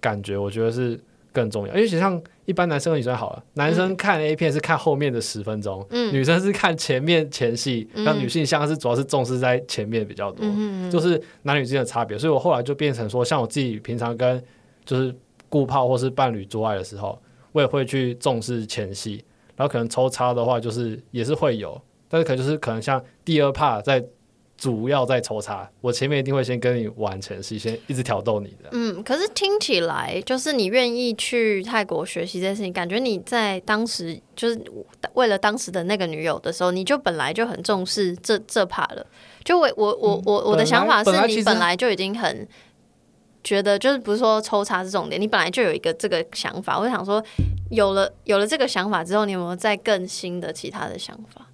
[0.00, 0.98] 感觉，我觉得是
[1.32, 1.74] 更重要。
[1.74, 6.14] 因为其实像一般男生和女生好了，男生看 A 片是看后面的十分钟，嗯。
[6.14, 8.04] 女生是看前面前戏，嗯。
[8.04, 10.46] 那、女性像是主要是重视在前面比较多。
[10.46, 10.88] 嗯。
[10.88, 14.40] 就是男女之间的差别，所以我后来就变成说，像我自己平常跟
[14.84, 15.12] 就是
[15.48, 17.18] 顾炮或是伴侣做爱的时候，
[17.56, 19.24] 我也会去重视前戏，
[19.56, 24.04] 然后可能抽插的话，就是也是会有，但是可能就是可能像第二 part 在
[24.58, 28.68] 主要在抽插，我前面一定会先跟你玩前戏，先一直挑逗你的。
[28.72, 34.60] 嗯，可是听起来就是你愿意去泰国学习这件事情，感觉你在当时就是
[35.14, 39.06] 为了当时的那个女友的时候，你就本来就很重视这这 part 了。
[39.42, 42.46] 就我我我我我的想法是你本来就已经很
[43.46, 46.76] 觉得，就是不是说抽查是重点，你本来就有一个这个想法。
[46.76, 47.24] 我就想说，
[47.70, 51.46] 有了有了这个想法之后，你有没有再更新的其他的想法？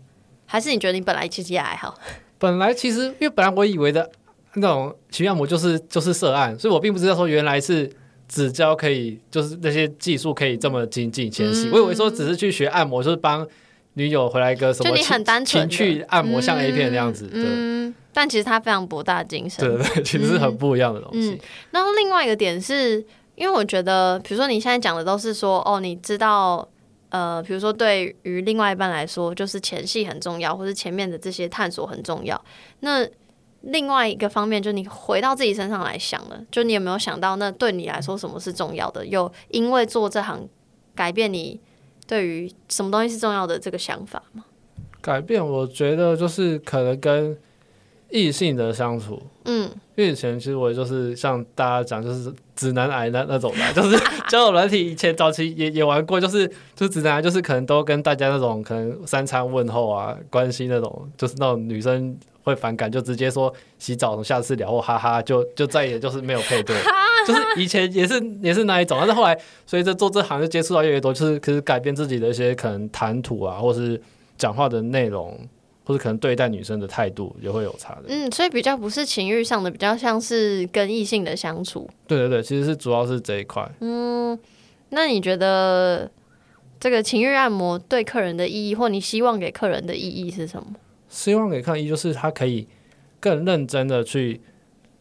[0.46, 1.94] 还是你觉得你本来其实也还好？
[2.38, 4.10] 本来其实因为本来我以为的
[4.54, 7.90] 那种情欲按摩就是就是涉案，所以我并不知道说原来是
[8.26, 13.46] 指教可以就是那些技术可以这么精进前行，嗯我以为说只是去学按摩，就是帮
[13.94, 19.66] 女友回来一个什就你么情很单纯的情趣按摩，像 A 片那样子，对嗯，但其实它非常博大精深。
[19.66, 21.40] 对对， 其实是很不一样的东嗯西。
[21.70, 26.66] 然后另外一个点是，因为我觉得，比如说你现在讲的都是说，哦，你知道，
[27.10, 32.42] 呃，比如说对于另外一半来说，就是前戏很重要，或是前面的这些探索很重要。
[32.80, 33.06] 那
[33.60, 39.04] 另外一个方面，就你回到自己身上来想了，就你有没有想到，那对你来说什么是重要的？
[39.06, 40.48] 有因为做这行
[40.94, 41.60] 改变你
[42.12, 44.44] 对于什么东西是重要的这个想法吗？
[45.00, 47.34] 改变，我觉得就是可能跟
[48.12, 49.68] 异性的相处，嗯。
[49.94, 66.74] 因为以前其实我就是像大家讲，就是直男癌那那种的， 就是交友软体以前早期也也玩过，就是就是直男癌，就是可能都跟大家那种可能三餐问候啊，关心那种，就是那种女生会反感，就直接说洗澡，下次聊或哈哈，就就再也就是没有配对，
[67.28, 74.00] 就是以前也是也是那一种，但是后来随着做这行就接触到越来越多，就是可是改变自己的一些可能谈吐啊，或是
[74.38, 75.38] 讲话的内容。
[75.84, 78.02] 或者可能对待女生的态度也会有差的。
[78.08, 81.88] 嗯，所以比较不是情欲上的，比较像是跟异性的相处。
[82.06, 83.70] 对对对，其实是主要是这一块。
[83.80, 84.38] 嗯，
[84.90, 86.10] 那你觉得
[86.78, 90.66] 这个情欲按摩对客人的意义，或你希望给客人的意义是什么？
[91.08, 92.66] 希望给客人，一就是他可以
[93.20, 94.40] 更认真的去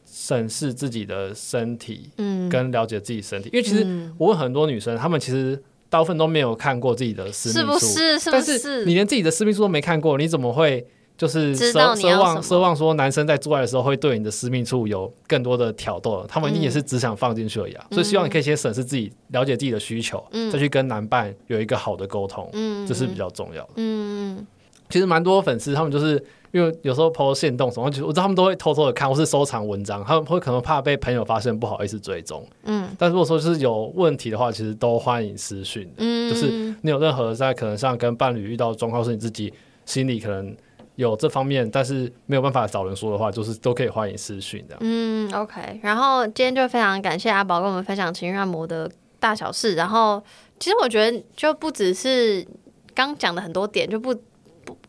[0.06, 3.50] 审视自己的身体，嗯，跟了解自己身体。
[3.54, 5.62] 因为其实嗯我问很多女生，她们其实
[5.92, 8.18] 大部分都没有看过自己的私是密处，不是？
[8.18, 10.88] 是不但是你连自己的私密处都没看过，你怎么会
[11.18, 11.78] 就是奢
[12.18, 16.26] 望奢望说男生在做爱的时候会对你的私密处有更多的挑逗？
[16.30, 17.86] 他们一定也是只想放进去而已啊。
[17.92, 23.70] 所以希望你可以先审视自己，了解自己的需求，嗯再去跟男伴有一个好的沟通，嗯这是比较重要的。
[23.76, 24.48] 嗯
[24.90, 32.46] 其实蛮多粉丝他们就是因为有时候 PO 线动什么，就我知道他们都会偷偷的看或是收藏文章，他们会可能怕被朋友发现，不好意思追踪。
[32.64, 35.90] 嗯但如果说就是有问题的话，其实都欢迎私讯。
[35.98, 39.54] 嗯，就是你有任何在可能像跟伴侣遇到的状况，是你自己
[39.86, 40.56] 心里可能
[40.96, 44.80] 有这方面，但是没有办法找人说的话，就是都可以欢迎私讯这样。
[44.84, 45.80] 嗯，OK。
[45.82, 49.76] 然后今天就非常感谢阿宝跟我们分享情欲按摩的大小事。
[49.76, 50.22] 然后
[50.60, 52.46] 其实我觉得就不只是
[52.94, 54.14] 刚讲的很多点，就不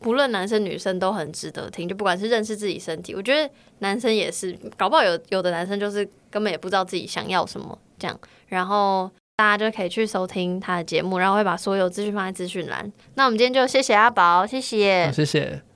[0.03, 1.89] 不论男生女生都很值得听。
[1.89, 8.19] 就不管是认识自己身体，我觉得男生也是，搞不好有有的男生就是根本也不知道自己想要什么这样。
[8.49, 12.93] 然后大家就可以去收听他的节目，然后会把所有资讯放在资讯栏。
[13.15, 15.72] 那我们今天就谢谢阿宝，谢谢，谢谢。